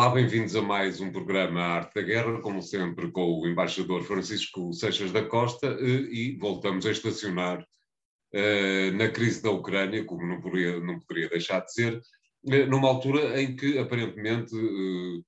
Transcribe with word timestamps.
Olá, 0.00 0.08
bem-vindos 0.08 0.56
a 0.56 0.62
mais 0.62 0.98
um 0.98 1.12
programa 1.12 1.60
Arte 1.60 1.96
da 1.96 2.00
Guerra, 2.00 2.40
como 2.40 2.62
sempre 2.62 3.10
com 3.10 3.38
o 3.38 3.46
embaixador 3.46 4.02
Francisco 4.02 4.72
Seixas 4.72 5.12
da 5.12 5.22
Costa, 5.22 5.66
eh, 5.78 6.08
e 6.10 6.38
voltamos 6.38 6.86
a 6.86 6.90
estacionar 6.90 7.60
uh, 7.60 8.96
na 8.96 9.10
crise 9.10 9.42
da 9.42 9.50
Ucrânia, 9.50 10.02
como 10.02 10.26
não 10.26 10.40
poderia, 10.40 10.80
não 10.80 10.98
poderia 11.00 11.28
deixar 11.28 11.60
de 11.60 11.74
ser, 11.74 11.98
uh, 11.98 12.66
numa 12.66 12.88
altura 12.88 13.42
em 13.42 13.54
que 13.54 13.76
aparentemente 13.76 14.56
uh, 14.56 15.22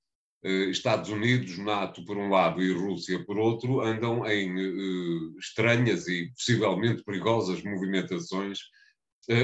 Estados 0.71 1.11
Unidos, 1.11 1.55
NATO 1.59 2.03
por 2.03 2.17
um 2.17 2.31
lado 2.31 2.59
e 2.59 2.73
Rússia 2.73 3.23
por 3.23 3.37
outro, 3.37 3.79
andam 3.79 4.25
em 4.25 5.37
estranhas 5.37 6.07
e 6.07 6.31
possivelmente 6.35 7.03
perigosas 7.03 7.61
movimentações 7.61 8.57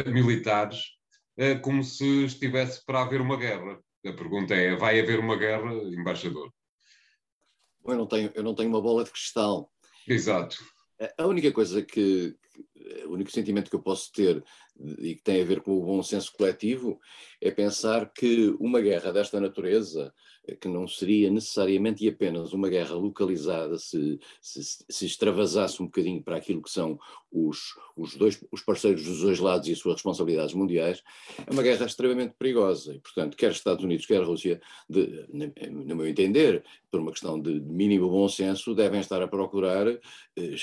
militares, 0.08 0.86
como 1.62 1.84
se 1.84 2.26
estivesse 2.26 2.84
para 2.84 3.04
haver 3.04 3.22
uma 3.22 3.38
guerra. 3.38 3.80
A 4.06 4.14
pergunta 4.14 4.54
é: 4.54 4.76
vai 4.76 5.00
haver 5.00 5.20
uma 5.20 5.38
guerra, 5.38 5.74
embaixador? 5.74 6.52
Eu 7.86 7.96
não 7.96 8.08
tenho, 8.08 8.32
eu 8.36 8.44
não 8.44 8.56
tenho 8.56 8.70
uma 8.70 8.82
bola 8.82 9.04
de 9.04 9.12
cristal. 9.12 9.72
Exato. 10.08 10.58
A 11.18 11.26
única 11.26 11.52
coisa 11.52 11.82
que, 11.82 12.36
o 13.06 13.12
único 13.12 13.32
sentimento 13.32 13.70
que 13.70 13.76
eu 13.76 13.82
posso 13.82 14.12
ter 14.12 14.44
e 15.00 15.16
que 15.16 15.22
tem 15.22 15.42
a 15.42 15.46
ver 15.46 15.62
com 15.62 15.78
o 15.78 15.86
bom 15.86 16.02
senso 16.02 16.32
coletivo 16.36 17.00
é 17.42 17.52
pensar 17.52 18.12
que 18.12 18.56
uma 18.60 18.82
guerra 18.82 19.12
desta 19.12 19.40
natureza, 19.40 20.14
que 20.60 20.68
não 20.68 20.88
seria 20.88 21.30
necessariamente 21.30 22.04
e 22.04 22.10
apenas 22.10 22.54
uma 22.54 22.70
guerra 22.70 22.96
localizada 22.96 23.78
se, 23.78 24.20
se, 24.42 24.62
se 24.90 25.06
extravasasse 25.06 25.82
um 25.82 25.86
bocadinho 25.86 26.24
para 26.24 26.38
aquilo 26.38 26.62
que 26.62 26.72
são 26.72 27.00
os, 27.32 27.76
os, 27.96 28.16
dois, 28.16 28.44
os 28.52 28.62
parceiros 28.62 29.04
dos 29.04 29.22
dois 29.22 29.40
lados 29.40 29.68
e 29.68 29.74
as 29.74 29.80
suas 29.80 29.96
responsabilidades 29.96 30.56
mundiais, 30.56 31.04
é 31.46 31.52
uma 31.52 31.62
guerra 31.62 31.86
extremamente 31.86 32.34
perigosa. 32.38 32.96
E, 32.96 33.00
portanto, 33.00 33.38
quer 33.38 33.52
Estados 33.52 33.84
Unidos, 33.84 34.06
quer 34.06 34.24
Rússia, 34.24 34.60
de, 34.90 35.26
no 35.32 35.96
meu 35.96 36.08
entender, 36.08 36.64
por 36.90 37.00
uma 37.00 37.12
questão 37.12 37.40
de 37.40 37.60
mínimo 37.60 38.10
bom 38.10 38.28
senso, 38.28 38.74
devem 38.74 39.00
estar 39.00 39.22
a 39.22 39.28
procurar 39.28 39.88
eh, 39.88 40.56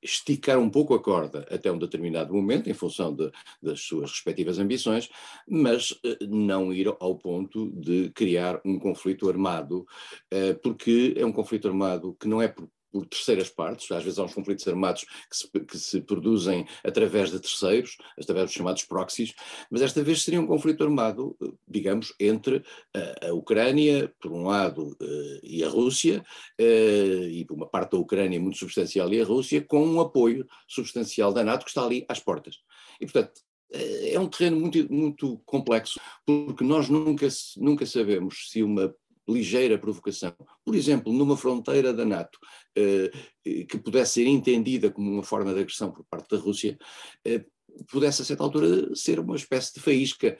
esticar 0.00 0.58
um 0.58 0.70
pouco 0.70 0.94
a 0.94 1.02
corda 1.02 1.46
até 1.50 1.70
um 1.72 1.78
determinado 1.78 2.32
momento, 2.32 2.70
em 2.70 2.74
função 2.74 3.14
de, 3.14 3.29
das 3.62 3.80
suas 3.80 4.10
respectivas 4.10 4.58
ambições, 4.58 5.08
mas 5.48 5.98
eh, 6.04 6.18
não 6.28 6.72
ir 6.72 6.88
ao 6.88 7.16
ponto 7.16 7.70
de 7.72 8.10
criar 8.10 8.60
um 8.64 8.78
conflito 8.78 9.28
armado, 9.28 9.86
eh, 10.30 10.54
porque 10.54 11.14
é 11.16 11.24
um 11.24 11.32
conflito 11.32 11.68
armado 11.68 12.16
que 12.18 12.28
não 12.28 12.40
é 12.40 12.48
por 12.48 12.68
por 12.92 13.06
terceiras 13.06 13.48
partes, 13.48 13.90
às 13.90 14.02
vezes 14.02 14.18
há 14.18 14.24
uns 14.24 14.34
conflitos 14.34 14.66
armados 14.66 15.04
que 15.04 15.36
se, 15.36 15.48
que 15.48 15.78
se, 15.78 16.00
produzem 16.00 16.66
através 16.84 17.30
de 17.30 17.38
terceiros, 17.38 17.96
através 18.20 18.46
dos 18.46 18.54
chamados 18.54 18.84
proxies, 18.84 19.34
mas 19.70 19.82
esta 19.82 20.02
vez 20.02 20.22
seria 20.22 20.40
um 20.40 20.46
conflito 20.46 20.82
armado, 20.82 21.36
digamos, 21.66 22.12
entre 22.18 22.62
a, 22.94 23.28
a 23.28 23.32
Ucrânia, 23.32 24.12
por 24.20 24.32
um 24.32 24.44
lado, 24.44 24.96
e 25.42 25.62
a 25.62 25.68
Rússia, 25.68 26.24
e 26.58 27.44
por 27.46 27.54
uma 27.54 27.68
parte 27.68 27.92
da 27.92 27.98
Ucrânia 27.98 28.40
muito 28.40 28.58
substancial 28.58 29.12
e 29.12 29.20
a 29.20 29.24
Rússia, 29.24 29.62
com 29.62 29.86
um 29.86 30.00
apoio 30.00 30.46
substancial 30.66 31.32
da 31.32 31.44
NATO 31.44 31.64
que 31.64 31.70
está 31.70 31.84
ali 31.84 32.04
às 32.08 32.18
portas. 32.18 32.56
E, 33.00 33.06
portanto, 33.06 33.40
eh, 33.72 34.14
é 34.14 34.20
um 34.20 34.28
terreno 34.28 34.60
muito, 34.60 34.92
muito 34.92 35.38
complexo, 35.44 36.00
porque 36.26 36.64
nós 36.64 36.88
nunca, 36.88 37.28
nunca 37.56 37.86
sabemos 37.86 38.50
se 38.50 38.62
uma 38.62 38.94
ligeira 39.28 39.78
provocação, 39.78 40.34
por 40.64 40.74
exemplo, 40.74 41.12
numa 41.12 41.36
fronteira 41.36 41.92
da 41.92 42.04
NATO, 42.04 42.38
eh, 42.76 43.10
que 43.44 43.78
pudesse 43.78 44.14
ser 44.14 44.26
entendida 44.26 44.90
como 44.90 45.10
uma 45.10 45.22
forma 45.22 45.54
de 45.54 45.60
agressão 45.60 45.92
por 45.92 46.04
parte 46.10 46.28
da 46.30 46.42
Rússia, 46.42 46.76
eh, 47.24 47.44
pudesse 47.88 48.22
a 48.22 48.24
certa 48.24 48.42
altura 48.42 48.94
ser 48.96 49.20
uma 49.20 49.36
espécie 49.36 49.74
de 49.74 49.80
faísca 49.80 50.36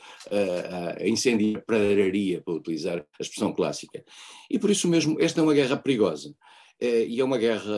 a 0.98 1.06
incendiar 1.06 1.64
pradeiraria, 1.64 2.42
para 2.42 2.54
utilizar 2.54 2.98
a 2.98 3.22
expressão 3.22 3.52
clássica. 3.52 4.04
E 4.50 4.58
por 4.58 4.68
isso 4.68 4.88
mesmo, 4.88 5.16
esta 5.20 5.40
é 5.40 5.44
uma 5.44 5.54
guerra 5.54 5.76
perigosa. 5.76 6.34
e 6.80 7.20
é 7.20 7.24
uma 7.24 7.38
guerra 7.38 7.72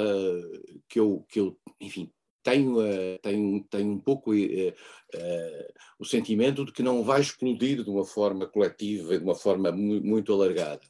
que 0.88 0.98
eu, 0.98 1.26
que 1.28 1.38
eu 1.40 1.58
enfim, 1.78 2.10
tenho, 2.42 2.78
uh, 2.78 3.18
tenho, 3.22 3.92
um 3.92 3.98
pouco 3.98 4.32
uh, 4.32 4.36
uh, 4.36 5.72
o 5.98 6.04
sentimento 6.04 6.64
de 6.64 6.72
que 6.72 6.82
não 6.82 7.02
vai 7.02 7.20
explodir 7.20 7.82
de 7.82 7.90
uma 7.90 8.04
forma 8.04 8.46
coletiva, 8.46 9.18
de 9.18 9.24
uma 9.24 9.34
forma 9.34 9.70
mu 9.70 10.02
muito 10.02 10.32
alargada, 10.32 10.80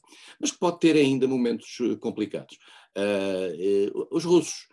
mas 0.41 0.51
que 0.51 0.59
pode 0.59 0.81
ter 0.81 0.97
ainda 0.97 1.29
momentos 1.29 1.79
complicados. 2.01 2.59
os 4.11 4.25
russos 4.25 4.69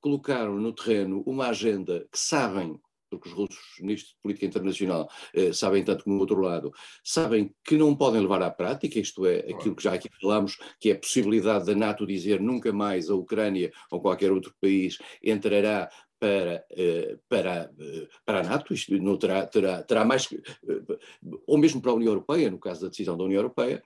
colocaram 0.00 0.56
no 0.56 0.72
terreno 0.72 1.22
uma 1.26 1.48
agenda 1.48 2.06
que 2.10 2.18
sabem 2.18 2.78
porque 3.10 3.28
os 3.28 3.34
russos, 3.34 3.58
nisto 3.80 4.10
de 4.10 4.16
política 4.22 4.46
internacional, 4.46 5.08
eh, 5.34 5.52
sabem 5.52 5.82
tanto 5.84 6.04
como 6.04 6.16
o 6.16 6.20
outro 6.20 6.40
lado, 6.40 6.72
sabem 7.02 7.52
que 7.64 7.76
não 7.76 7.94
podem 7.94 8.20
levar 8.20 8.42
à 8.42 8.50
prática, 8.50 8.98
isto 8.98 9.26
é 9.26 9.40
aquilo 9.50 9.74
que 9.74 9.82
já 9.82 9.94
aqui 9.94 10.08
falámos, 10.20 10.56
que 10.78 10.90
é 10.90 10.92
a 10.92 10.98
possibilidade 10.98 11.66
da 11.66 11.74
NATO 11.74 12.06
dizer 12.06 12.40
nunca 12.40 12.72
mais 12.72 13.10
a 13.10 13.14
Ucrânia 13.14 13.72
ou 13.90 14.00
qualquer 14.00 14.30
outro 14.32 14.54
país 14.60 14.98
entrará 15.22 15.90
para, 16.20 16.64
eh, 16.70 17.18
para, 17.28 17.70
eh, 17.80 18.08
para 18.26 18.40
a 18.40 18.42
NATO, 18.42 18.74
isto 18.74 18.96
não 18.98 19.16
terá, 19.16 19.46
terá, 19.46 19.82
terá 19.82 20.04
mais, 20.04 20.28
eh, 20.30 20.98
ou 21.46 21.56
mesmo 21.56 21.80
para 21.80 21.92
a 21.92 21.94
União 21.94 22.12
Europeia, 22.12 22.50
no 22.50 22.58
caso 22.58 22.82
da 22.82 22.88
decisão 22.88 23.16
da 23.16 23.24
União 23.24 23.38
Europeia, 23.38 23.82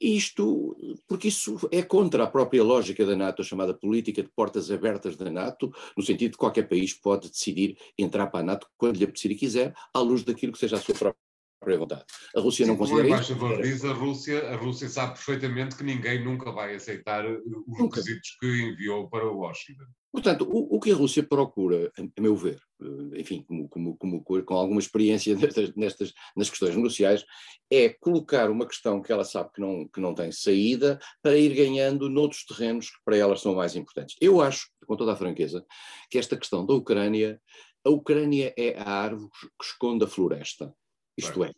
isto, 0.00 0.76
porque 1.06 1.28
isso 1.28 1.58
é 1.70 1.82
contra 1.82 2.24
a 2.24 2.26
própria 2.26 2.62
lógica 2.62 3.04
da 3.04 3.14
NATO, 3.14 3.42
a 3.42 3.44
chamada 3.44 3.74
política 3.74 4.22
de 4.22 4.28
portas 4.28 4.70
abertas 4.70 5.16
da 5.16 5.30
NATO, 5.30 5.72
no 5.96 6.02
sentido 6.02 6.30
de 6.30 6.36
que 6.36 6.38
qualquer 6.38 6.68
país 6.68 6.94
pode 6.94 7.28
decidir 7.28 7.76
entrar 7.98 8.28
para 8.28 8.40
a 8.40 8.44
NATO 8.44 8.66
quando 8.78 8.96
lhe 8.96 9.04
apetecer 9.04 9.32
e 9.32 9.36
quiser, 9.36 9.74
à 9.92 10.00
luz 10.00 10.24
daquilo 10.24 10.52
que 10.52 10.58
seja 10.58 10.76
a 10.76 10.80
sua 10.80 10.94
própria 10.94 11.29
própria 11.60 11.78
vontade. 11.78 12.04
A 12.34 12.40
Rússia 12.40 12.66
não 12.66 12.76
considera 12.76 13.20
isso. 13.20 13.36
Como 13.36 13.60
diz, 13.60 13.84
a 13.84 13.92
Rússia, 13.92 14.48
a 14.50 14.56
Rússia 14.56 14.88
sabe 14.88 15.12
perfeitamente 15.12 15.76
que 15.76 15.84
ninguém 15.84 16.24
nunca 16.24 16.50
vai 16.50 16.74
aceitar 16.74 17.24
os 17.26 17.40
nunca. 17.44 17.96
requisitos 17.96 18.36
que 18.40 18.46
enviou 18.46 19.08
para 19.08 19.30
Washington. 19.30 19.84
Portanto, 20.12 20.48
o, 20.50 20.76
o, 20.76 20.80
que 20.80 20.90
a 20.90 20.94
Rússia 20.94 21.22
procura, 21.22 21.92
a 21.96 22.20
meu 22.20 22.34
ver, 22.34 22.60
eh, 22.82 23.20
enfim, 23.20 23.44
como, 23.46 23.68
como, 23.68 23.96
como, 23.96 24.24
com 24.24 24.54
alguma 24.54 24.80
experiência 24.80 25.34
nestas, 25.36 25.72
nestas, 25.76 26.12
nas 26.36 26.50
questões 26.50 26.74
negociais, 26.74 27.24
é 27.70 27.90
colocar 27.90 28.50
uma 28.50 28.66
questão 28.66 29.00
que 29.00 29.12
ela 29.12 29.24
sabe 29.24 29.50
que 29.54 29.60
não, 29.60 29.86
que 29.86 30.00
não 30.00 30.12
tem 30.12 30.32
saída 30.32 30.98
para 31.22 31.36
ir 31.36 31.54
ganhando 31.54 32.08
noutros 32.08 32.44
terrenos 32.44 32.90
que 32.90 32.98
para 33.04 33.16
elas 33.16 33.40
são 33.40 33.54
mais 33.54 33.76
importantes. 33.76 34.16
Eu 34.20 34.40
acho, 34.40 34.68
com 34.84 34.96
toda 34.96 35.12
a 35.12 35.16
franqueza, 35.16 35.64
que 36.10 36.18
esta 36.18 36.36
questão 36.36 36.66
da 36.66 36.74
Ucrânia, 36.74 37.40
a 37.84 37.90
Ucrânia 37.90 38.52
é 38.58 38.76
a 38.78 38.90
árvore 38.90 39.30
que 39.30 39.64
esconde 39.64 40.04
a 40.04 40.08
floresta. 40.08 40.74
Isto 41.16 41.44
é, 41.44 41.52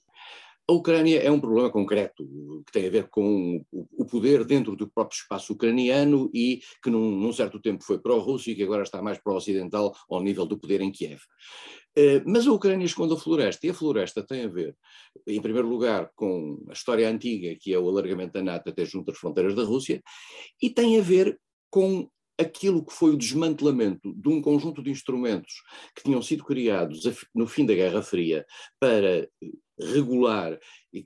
a 0.69 0.73
Ucrânia 0.73 1.21
é 1.21 1.31
um 1.31 1.41
problema 1.41 1.71
concreto 1.71 2.25
que 2.65 2.73
tem 2.73 2.87
a 2.87 2.91
ver 2.91 3.09
com 3.09 3.65
o 3.71 4.05
poder 4.07 4.45
dentro 4.45 4.77
do 4.77 4.89
próprio 4.89 5.17
espaço 5.17 5.53
ucraniano 5.53 6.31
e 6.33 6.61
que 6.83 6.89
num, 6.89 7.11
num 7.11 7.33
certo 7.33 7.61
tempo 7.61 7.83
foi 7.83 7.99
pró-Rússia 7.99 8.53
e 8.53 8.55
que 8.55 8.63
agora 8.63 8.83
está 8.83 9.03
mais 9.03 9.19
pró-ocidental 9.19 9.93
ao 10.09 10.23
nível 10.23 10.47
do 10.47 10.59
poder 10.59 10.81
em 10.81 10.93
Kiev. 10.93 11.21
Eh, 11.97 12.23
mas 12.25 12.47
a 12.47 12.53
Ucrânia 12.53 12.87
esconde 12.87 13.13
a 13.13 13.17
floresta, 13.17 13.67
e 13.67 13.71
a 13.71 13.75
floresta 13.75 14.25
tem 14.25 14.45
a 14.45 14.49
ver, 14.49 14.77
em 15.27 15.43
primeiro 15.43 15.69
lugar, 15.69 16.11
com 16.15 16.65
a 16.71 16.73
história 16.73 17.09
antiga, 17.09 17.55
que 17.61 17.75
é 17.75 17.79
o 17.79 17.89
alargamento 17.89 18.33
da 18.33 18.43
NATO 18.43 18.71
até 18.71 18.85
junto 18.85 19.11
às 19.11 19.19
fronteiras 19.19 19.55
da 19.55 19.65
Rússia, 19.65 20.01
e 20.63 20.71
tem 20.71 20.99
a 20.99 21.03
ver 21.03 21.39
com 21.69 22.09
aquilo 22.43 22.85
que 22.85 22.93
foi 22.93 23.11
o 23.11 23.17
desmantelamento 23.17 24.15
de 24.15 24.29
um 24.29 24.43
conjunto 24.43 24.83
de 24.83 24.91
instrumentos 24.91 25.63
que 25.95 26.03
tinham 26.03 26.23
sido 26.23 26.45
criados 26.45 27.03
no 27.35 27.47
fim 27.47 27.65
da 27.65 27.75
Guerra 27.75 28.03
Fria 28.03 28.47
para 28.79 29.29
regular, 29.79 30.59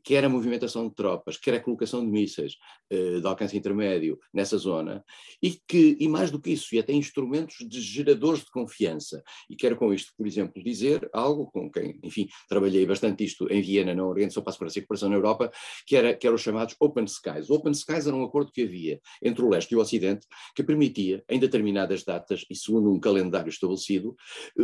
quer 0.03 0.25
a 0.25 0.29
movimentação 0.29 0.89
de 0.89 0.95
tropas, 0.95 1.37
quer 1.37 1.55
a 1.55 1.61
colocação 1.61 2.05
de 2.05 2.11
mísseis 2.11 2.55
uh, 2.93 3.21
de 3.21 3.27
alcance 3.27 3.57
intermédio 3.57 4.19
nessa 4.33 4.57
zona, 4.57 5.05
e 5.43 5.61
que, 5.69 5.97
e 6.01 6.09
mais 6.09 6.31
do 6.31 6.41
que 6.41 6.51
isso, 6.51 6.75
e 6.75 6.79
até 6.79 6.93
instrumentos 6.93 7.57
de 7.61 7.81
geradores 7.81 8.41
de 8.41 8.51
confiança. 8.51 9.23
E 9.49 9.57
quero 9.57 9.77
com 9.77 9.93
isto, 9.93 10.13
por 10.17 10.27
exemplo, 10.27 10.63
dizer 10.63 11.09
algo 11.13 11.51
com 11.51 11.71
quem, 11.71 11.99
enfim, 12.03 12.27
trabalhei 12.49 12.87
bastante 12.87 13.25
isto 13.25 13.47
em 13.53 13.61
Viena, 13.61 13.95
na 13.95 14.05
Organização 14.05 14.43
para 14.43 14.51
a 14.51 14.55
Segurança 14.55 14.79
e 14.79 14.83
Cooperação 14.83 15.09
na 15.09 15.17
Europa, 15.17 15.51
que 15.87 15.97
era, 15.97 16.15
que 16.15 16.27
eram 16.27 16.37
os 16.37 16.43
chamados 16.43 16.75
Open 16.81 17.05
Skies. 17.05 17.51
O 17.51 17.55
Open 17.55 17.73
Skies 17.73 18.07
era 18.07 18.17
um 18.17 18.25
acordo 18.25 18.51
que 18.51 18.63
havia 18.63 19.01
entre 19.23 19.45
o 19.45 19.49
leste 19.49 19.73
e 19.73 19.77
o 19.77 19.81
ocidente 19.81 20.27
que 20.55 20.63
permitia, 20.63 21.23
em 21.29 21.39
determinadas 21.39 22.05
datas 22.05 22.45
e 22.51 22.55
segundo 22.55 22.91
um 22.91 22.99
calendário 22.99 23.51
estabelecido, 23.51 24.17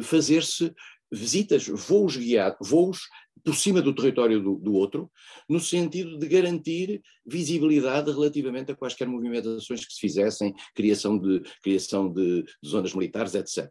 fazer-se 0.03 0.73
visitas, 1.13 1.69
voos 1.69 2.17
guiados, 2.17 2.69
voos 2.69 3.01
por 3.45 3.55
cima 3.55 3.83
do 3.83 3.95
território 3.95 4.41
do, 4.41 4.57
do, 4.57 4.73
outro, 4.73 5.11
no 5.49 5.61
sentido 5.61 6.19
de 6.19 6.27
garantir 6.29 7.03
visibilidade 7.25 8.11
relativamente 8.11 8.73
a 8.73 8.77
quaisquer 8.77 9.07
movimentações 9.07 9.85
que 9.85 9.93
se 9.93 10.01
fizessem, 10.01 10.55
criação 10.75 11.19
de, 11.19 11.43
criação 11.63 12.13
de, 12.13 12.43
de 12.43 12.69
zonas 12.69 12.95
militares, 12.95 13.35
etc. 13.35 13.71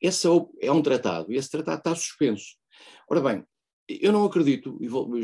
Esse 0.00 0.26
é, 0.60 0.72
um 0.72 0.82
tratado, 0.82 1.32
e 1.32 1.36
esse 1.36 1.50
tratado 1.50 1.78
está 1.78 1.94
suspenso. 1.94 2.56
Ora 3.08 3.20
bem, 3.20 3.44
eu 3.88 4.12
não 4.12 4.24
acredito, 4.24 4.78
e 4.80 4.88
vou-me 4.88 5.20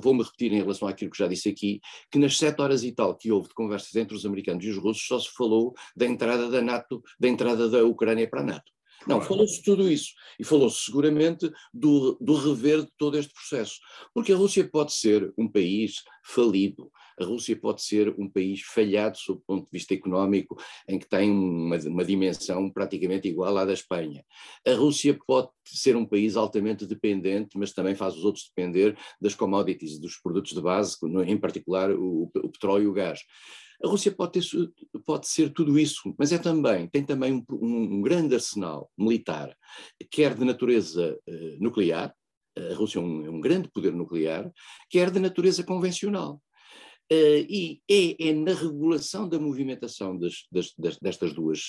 vou 0.00 0.22
repetir 0.22 0.52
em 0.52 0.58
relação 0.58 0.86
àquilo 0.86 1.10
que 1.10 1.18
já 1.18 1.26
disse 1.26 1.48
aqui, 1.48 1.80
que 2.10 2.18
nas 2.18 2.36
sete 2.36 2.60
horas 2.60 2.84
e 2.84 2.92
tal 2.92 3.16
que 3.16 3.32
houve 3.32 3.48
de 3.48 3.54
conversas 3.54 3.94
entre 3.96 4.14
os 4.14 4.26
americanos 4.26 4.64
e 4.64 4.68
os 4.68 4.76
russos 4.76 5.06
só 5.06 5.18
se 5.18 5.30
falou 5.34 5.72
da 5.96 6.06
entrada 6.06 6.50
da 6.50 6.60
NATO, 6.60 7.02
da 7.18 7.28
entrada 7.28 7.68
da 7.70 7.82
Ucrânia 7.84 8.28
para 8.28 8.40
a 8.40 8.44
NATO. 8.44 8.70
Não, 9.06 9.20
falou-se 9.20 9.62
tudo 9.62 9.90
isso. 9.90 10.12
E 10.38 10.44
falou-se 10.44 10.84
seguramente 10.84 11.50
do, 11.72 12.16
do 12.20 12.34
rever 12.34 12.82
de 12.82 12.92
todo 12.96 13.18
este 13.18 13.32
processo. 13.32 13.74
Porque 14.14 14.32
a 14.32 14.36
Rússia 14.36 14.68
pode 14.68 14.92
ser 14.92 15.32
um 15.36 15.48
país 15.48 16.02
falido. 16.24 16.90
A 17.20 17.24
Rússia 17.24 17.56
pode 17.56 17.82
ser 17.82 18.14
um 18.18 18.28
país 18.28 18.62
falhado 18.62 19.18
sob 19.18 19.40
o 19.40 19.42
ponto 19.46 19.64
de 19.64 19.70
vista 19.72 19.94
económico, 19.94 20.56
em 20.88 20.98
que 20.98 21.08
tem 21.08 21.30
uma, 21.30 21.76
uma 21.76 22.04
dimensão 22.04 22.70
praticamente 22.70 23.28
igual 23.28 23.56
à 23.56 23.64
da 23.64 23.72
Espanha. 23.72 24.24
A 24.66 24.72
Rússia 24.72 25.18
pode 25.26 25.48
ser 25.64 25.96
um 25.96 26.06
país 26.06 26.36
altamente 26.36 26.86
dependente, 26.86 27.58
mas 27.58 27.72
também 27.72 27.94
faz 27.94 28.16
os 28.16 28.24
outros 28.24 28.46
depender 28.48 28.96
das 29.20 29.34
commodities, 29.34 29.98
dos 29.98 30.16
produtos 30.16 30.52
de 30.52 30.60
base, 30.60 30.96
em 31.26 31.36
particular 31.36 31.90
o, 31.90 32.30
o 32.34 32.48
petróleo 32.50 32.84
e 32.84 32.88
o 32.88 32.92
gás. 32.92 33.20
A 33.84 33.88
Rússia 33.88 34.12
pode, 34.12 34.32
ter, 34.32 34.46
pode 35.04 35.26
ser 35.26 35.50
tudo 35.52 35.78
isso, 35.78 36.14
mas 36.18 36.32
é 36.32 36.38
também, 36.38 36.86
tem 36.88 37.04
também 37.04 37.32
um, 37.32 37.44
um, 37.50 38.00
grande 38.00 38.34
arsenal 38.34 38.88
militar, 38.96 39.56
quer 40.10 40.34
de 40.34 40.44
natureza 40.44 41.18
uh, 41.28 41.56
nuclear, 41.62 42.14
a 42.56 42.74
Rússia 42.74 42.98
é 42.98 43.02
um, 43.02 43.26
é 43.26 43.30
um, 43.30 43.40
grande 43.40 43.68
poder 43.70 43.92
nuclear, 43.92 44.50
quer 44.88 45.10
de 45.10 45.18
natureza 45.18 45.64
convencional. 45.64 46.40
Uh, 47.10 47.44
e 47.48 47.82
é, 47.90 48.28
é, 48.28 48.32
na 48.32 48.54
regulação 48.54 49.28
da 49.28 49.38
movimentação 49.38 50.16
das, 50.16 50.46
das, 50.50 50.72
das, 50.78 50.98
destas, 50.98 51.34
duas, 51.34 51.60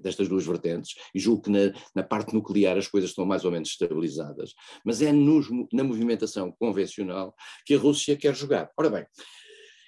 destas 0.00 0.28
duas 0.28 0.44
vertentes, 0.44 0.94
e 1.14 1.18
julgo 1.18 1.42
que 1.42 1.50
na, 1.50 1.72
na, 1.94 2.02
parte 2.02 2.34
nuclear 2.34 2.76
as 2.76 2.86
coisas 2.86 3.10
estão 3.10 3.24
mais 3.24 3.44
ou 3.44 3.50
menos 3.50 3.70
estabilizadas, 3.70 4.52
mas 4.84 5.00
é 5.00 5.10
nos, 5.10 5.48
na 5.72 5.82
movimentação 5.82 6.52
convencional 6.52 7.34
que 7.64 7.74
a 7.74 7.78
Rússia 7.78 8.16
quer 8.16 8.34
jogar. 8.36 8.70
Ora 8.76 8.90
bem, 8.90 9.06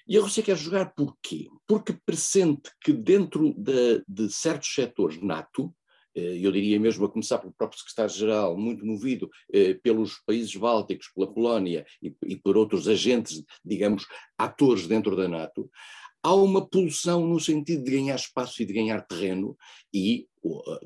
e 0.06 0.19
a 0.19 0.21
Rússia 0.21 0.43
quer 0.43 0.56
jogar 0.56 0.95
porquê? 0.95 1.49
Porque 1.67 1.97
pressente 2.05 2.71
que 2.83 2.93
dentro 2.93 3.55
de, 3.56 4.05
de 4.06 4.31
certos 4.31 4.73
setores 4.75 5.21
NATO, 5.23 5.75
eh, 6.15 6.39
eu 6.41 6.53
diria 6.53 6.79
mesmo 6.79 7.06
a 7.06 7.11
começar 7.11 7.39
pelo 7.39 7.53
próprio 7.53 7.81
secretário-geral, 7.81 8.56
muito 8.56 8.85
movido 8.85 9.31
eh, 9.53 9.75
pelos 9.75 10.21
países 10.27 10.55
bálticos, 10.55 11.11
pela 11.15 11.33
Polónia 11.33 11.85
e, 12.03 12.15
e 12.27 12.37
por 12.37 12.56
outros 12.56 12.87
agentes, 12.87 13.43
digamos, 13.65 14.06
atores 14.39 14.87
dentro 14.87 15.17
da 15.17 15.27
NATO, 15.27 15.71
há 16.25 16.35
uma 16.35 16.67
pulsão 16.67 17.26
no 17.26 17.38
sentido 17.38 17.85
de 17.85 17.91
ganhar 17.91 18.17
espaço 18.17 18.62
e 18.62 18.65
de 18.65 18.73
ganhar 18.73 19.06
terreno 19.06 19.55
e, 19.93 20.26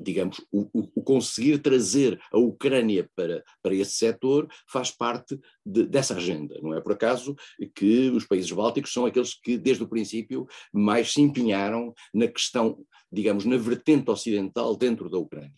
digamos, 0.01 0.45
o, 0.51 0.69
o 0.73 1.01
conseguir 1.01 1.59
trazer 1.59 2.19
a 2.29 2.37
Ucrânia 2.37 3.09
para, 3.15 3.41
para 3.63 3.73
esse 3.73 3.93
setor 3.93 4.49
faz 4.67 4.91
parte 4.91 5.39
de, 5.65 5.87
dessa 5.87 6.15
agenda. 6.15 6.59
Não 6.61 6.73
é 6.73 6.81
por 6.81 6.91
acaso 6.91 7.35
que 7.73 8.09
os 8.09 8.27
países 8.27 8.51
bálticos 8.51 8.91
são 8.91 9.05
aqueles 9.05 9.33
que, 9.33 9.57
desde 9.57 9.81
o 9.81 9.87
princípio, 9.87 10.45
mais 10.73 11.13
se 11.13 11.21
empenharam 11.21 11.93
na 12.13 12.27
questão, 12.27 12.77
digamos, 13.09 13.45
na 13.45 13.55
vertente 13.55 14.11
ocidental 14.11 14.75
dentro 14.75 15.09
da 15.09 15.17
Ucrânia. 15.17 15.53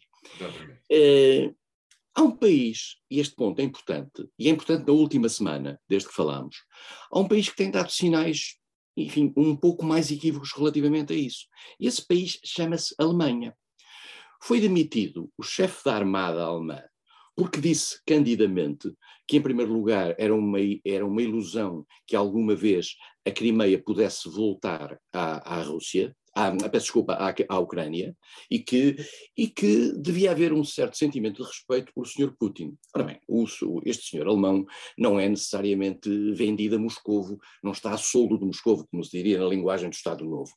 É, 0.92 1.52
Há 2.14 2.24
um 2.24 2.32
país, 2.32 2.98
e 3.10 3.22
este 3.22 3.34
ponto 3.36 3.62
é 3.62 3.64
importante, 3.64 4.28
e 4.38 4.50
é 4.50 4.52
importante 4.52 4.86
na 4.86 4.92
última 4.92 5.30
semana, 5.30 5.80
desde 5.88 6.10
que 6.10 6.14
falamos, 6.14 6.58
há 7.10 7.18
um 7.18 7.26
país 7.26 7.48
que 7.48 7.56
tem 7.56 7.72
dado 7.72 7.90
sinais 7.90 8.58
enfim, 8.96 9.34
um 9.38 9.56
pouco 9.56 9.86
mais 9.86 10.12
equívocos 10.12 10.52
relativamente 10.54 11.14
a 11.14 11.16
isso. 11.16 11.48
Esse 11.80 12.06
país 12.06 12.40
chama-se 12.44 12.94
Alemanha. 12.98 13.56
Foi 14.42 14.60
demitido 14.60 15.32
o 15.38 15.44
chefe 15.44 15.84
da 15.86 15.96
armada 15.96 16.44
alemã 16.44 16.82
porque 17.42 17.60
disse 17.60 18.00
candidamente 18.06 18.94
que, 19.28 19.38
em 19.38 19.42
primeiro 19.42 19.74
lugar, 19.74 20.14
era 20.20 20.32
uma, 20.32 20.60
era 20.86 21.04
uma 21.04 21.24
ilusão 21.24 21.84
que 22.06 22.16
alguma 22.16 22.54
vez 22.54 22.96
a 23.26 23.32
Crimeia 23.32 23.82
pudesse 23.84 24.30
voltar 24.30 25.00
à, 25.12 25.56
à 25.56 25.64
Rússia, 25.64 26.16
à, 26.36 26.52
peço 26.70 26.86
desculpa, 26.86 27.14
à, 27.14 27.34
à 27.50 27.58
Ucrânia, 27.58 28.16
e 28.48 28.60
que, 28.60 28.96
e 29.36 29.48
que 29.48 29.92
devia 29.98 30.30
haver 30.30 30.54
um 30.54 30.64
certo 30.64 30.96
sentimento 30.96 31.42
de 31.42 31.48
respeito 31.50 31.92
pelo 31.96 32.06
Sr. 32.06 32.32
Putin. 32.40 32.78
Ora 32.96 33.06
bem, 33.06 33.20
o, 33.28 33.44
este 33.88 34.12
senhor 34.12 34.28
alemão 34.28 34.64
não 34.96 35.20
é 35.20 35.28
necessariamente 35.28 36.08
vendido 36.34 36.76
a 36.76 36.80
Moscovo, 36.80 37.40
não 37.64 37.72
está 37.72 37.92
a 37.92 37.98
soldo 37.98 38.38
de 38.38 38.46
Moscovo, 38.46 38.86
como 38.92 39.04
se 39.04 39.18
diria 39.18 39.40
na 39.40 39.48
linguagem 39.48 39.90
do 39.90 39.94
Estado 39.94 40.24
Novo. 40.24 40.52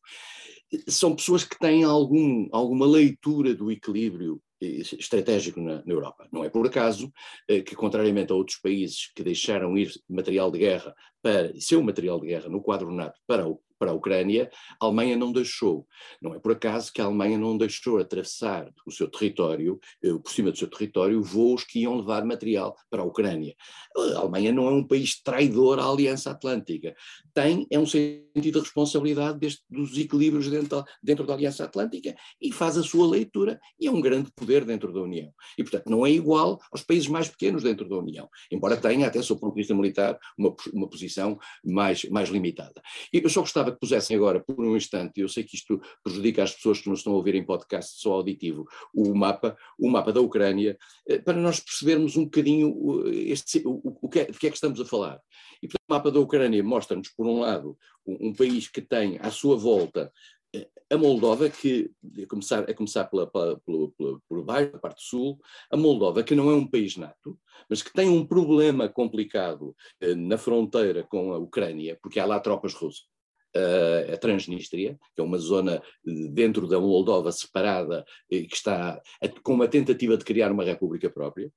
São 0.86 1.16
pessoas 1.16 1.44
que 1.44 1.58
têm 1.58 1.82
algum, 1.82 2.46
alguma 2.52 2.84
leitura 2.84 3.54
do 3.54 3.72
equilíbrio 3.72 4.38
estratégico 4.66 5.60
na, 5.60 5.82
na, 5.84 5.92
Europa. 5.92 6.28
Não 6.32 6.44
é 6.44 6.50
por 6.50 6.66
acaso 6.66 7.12
eh, 7.48 7.60
que, 7.60 7.74
contrariamente 7.74 8.32
a 8.32 8.34
outros 8.34 8.58
países 8.58 9.10
que 9.14 9.22
deixaram 9.22 9.76
ir 9.76 9.90
material 10.08 10.50
de 10.50 10.58
guerra 10.58 10.94
para 11.22 11.58
seu 11.60 11.82
material 11.82 12.20
de 12.20 12.28
guerra 12.28 12.48
no 12.48 12.62
quadro 12.62 12.90
NATO 12.90 13.18
para 13.26 13.46
o 13.46 13.60
para 13.78 13.90
a 13.90 13.94
Ucrânia, 13.94 14.50
a 14.80 14.86
Alemanha 14.86 15.16
não 15.16 15.32
deixou. 15.32 15.86
Não 16.20 16.34
é 16.34 16.38
por 16.38 16.52
acaso 16.52 16.92
que 16.92 17.00
a 17.00 17.04
Alemanha 17.04 17.38
não 17.38 17.56
deixou 17.56 17.98
atravessar 17.98 18.70
o 18.86 18.90
seu 18.90 19.08
território, 19.08 19.78
eh, 20.02 20.12
por 20.12 20.30
cima 20.30 20.50
do 20.50 20.58
seu 20.58 20.68
território, 20.68 21.22
voos 21.22 21.64
que 21.64 21.80
iam 21.80 21.96
levar 21.96 22.24
material 22.24 22.76
para 22.90 23.02
a 23.02 23.04
Ucrânia. 23.04 23.54
A 23.96 24.20
Alemanha 24.20 24.52
não 24.52 24.68
é 24.68 24.70
um 24.70 24.86
país 24.86 25.20
traidor 25.22 25.78
à 25.78 25.86
Aliança 25.86 26.30
Atlântica. 26.30 26.94
Tem, 27.32 27.66
é 27.70 27.78
um 27.78 27.86
sentido 27.86 28.58
de 28.58 28.60
responsabilidade 28.60 29.38
deste, 29.38 29.62
dos 29.68 29.96
equilíbrios 29.96 30.48
dentro, 30.48 30.84
dentro 31.02 31.26
da 31.26 31.34
Aliança 31.34 31.64
Atlântica 31.64 32.14
e 32.40 32.52
faz 32.52 32.76
a 32.76 32.82
sua 32.82 33.06
leitura 33.06 33.58
e 33.78 33.86
é 33.86 33.90
um 33.90 34.00
grande 34.00 34.30
poder 34.34 34.64
dentro 34.64 34.92
da 34.92 35.00
União. 35.00 35.32
E, 35.58 35.62
portanto, 35.62 35.90
não 35.90 36.06
é 36.06 36.10
igual 36.10 36.60
aos 36.70 36.82
países 36.82 37.08
mais 37.08 37.28
pequenos 37.28 37.62
dentro 37.62 37.88
da 37.88 37.96
União, 37.96 38.28
embora 38.50 38.76
tenha, 38.76 39.06
até 39.06 39.20
sob 39.22 39.38
o 39.38 39.40
ponto 39.40 39.54
de 39.54 39.60
vista 39.60 39.74
militar, 39.74 40.18
uma, 40.38 40.54
uma 40.72 40.88
posição 40.88 41.38
mais, 41.64 42.04
mais 42.04 42.28
limitada. 42.28 42.80
E 43.12 43.18
eu 43.18 43.28
só 43.28 43.40
gostava 43.40 43.63
que 43.72 43.78
pusessem 43.78 44.16
agora, 44.16 44.40
por 44.40 44.64
um 44.64 44.76
instante, 44.76 45.20
eu 45.20 45.28
sei 45.28 45.44
que 45.44 45.56
isto 45.56 45.80
prejudica 46.02 46.42
as 46.42 46.54
pessoas 46.54 46.80
que 46.80 46.88
nos 46.88 47.00
estão 47.00 47.12
a 47.12 47.16
ouvir 47.16 47.34
em 47.34 47.44
podcast 47.44 48.00
só 48.00 48.14
auditivo, 48.14 48.66
o 48.94 49.14
mapa, 49.14 49.56
o 49.78 49.90
mapa 49.90 50.12
da 50.12 50.20
Ucrânia, 50.20 50.76
eh, 51.08 51.18
para 51.18 51.38
nós 51.38 51.60
percebermos 51.60 52.16
um 52.16 52.24
bocadinho 52.24 53.08
este, 53.08 53.62
o, 53.64 53.98
o, 54.02 54.08
que 54.08 54.20
é, 54.20 54.24
de 54.26 54.38
que 54.38 54.46
é 54.46 54.50
que 54.50 54.56
estamos 54.56 54.80
a 54.80 54.84
falar. 54.84 55.20
E 55.62 55.68
portanto, 55.68 55.88
o 55.88 55.92
mapa 55.92 56.10
da 56.10 56.20
Ucrânia 56.20 56.62
mostra-nos, 56.62 57.08
por 57.08 57.26
um 57.26 57.40
lado, 57.40 57.76
um, 58.06 58.28
um 58.28 58.32
país 58.32 58.68
que 58.68 58.80
tem 58.80 59.18
à 59.20 59.30
sua 59.30 59.56
volta 59.56 60.12
eh, 60.54 60.68
a 60.90 60.96
Moldova, 60.96 61.50
que, 61.50 61.90
a 62.22 62.26
começar, 62.26 62.68
a 62.70 62.74
começar 62.74 63.04
pela, 63.06 63.26
pela, 63.26 63.60
pela, 63.66 64.20
por 64.28 64.44
baixo, 64.44 64.78
parte 64.78 65.02
sul, 65.02 65.38
a 65.70 65.76
Moldova, 65.76 66.22
que 66.22 66.34
não 66.34 66.50
é 66.50 66.54
um 66.54 66.66
país 66.66 66.96
nato, 66.96 67.38
mas 67.68 67.82
que 67.82 67.92
tem 67.92 68.08
um 68.08 68.26
problema 68.26 68.88
complicado 68.88 69.74
eh, 70.00 70.14
na 70.14 70.38
fronteira 70.38 71.02
com 71.04 71.32
a 71.32 71.38
Ucrânia, 71.38 71.98
porque 72.02 72.20
há 72.20 72.26
lá 72.26 72.38
tropas 72.40 72.74
russas 72.74 73.13
uh, 73.56 74.12
a 74.12 74.16
Transnistria, 74.16 74.98
que 75.14 75.20
é 75.20 75.24
uma 75.24 75.38
zona 75.38 75.82
dentro 76.04 76.66
da 76.66 76.80
Moldova 76.80 77.32
separada 77.32 78.04
e 78.30 78.44
que 78.44 78.56
está 78.56 79.00
com 79.42 79.54
uma 79.54 79.68
tentativa 79.68 80.16
de 80.16 80.24
criar 80.24 80.52
uma 80.52 80.64
república 80.64 81.10
própria. 81.10 81.50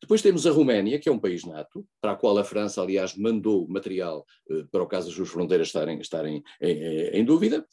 Depois 0.00 0.22
temos 0.22 0.46
a 0.46 0.50
Roménia, 0.50 0.98
que 0.98 1.10
é 1.10 1.12
um 1.12 1.18
país 1.18 1.44
NATO, 1.44 1.86
para 2.00 2.12
a 2.12 2.16
qual 2.16 2.38
a 2.38 2.44
França, 2.44 2.80
aliás, 2.80 3.14
mandou 3.14 3.68
material 3.68 4.24
uh, 4.50 4.66
para 4.68 4.82
o 4.82 4.86
caso 4.86 5.08
das 5.08 5.16
suas 5.16 5.28
fronteiras 5.28 5.68
estarem, 5.68 6.00
estarem 6.00 6.42
em, 6.60 7.20
em 7.20 7.24
dúvida. 7.24 7.66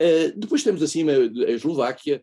Uh, 0.00 0.38
depois 0.38 0.62
temos 0.62 0.82
acima 0.82 1.12
a 1.12 1.50
Eslováquia, 1.50 2.22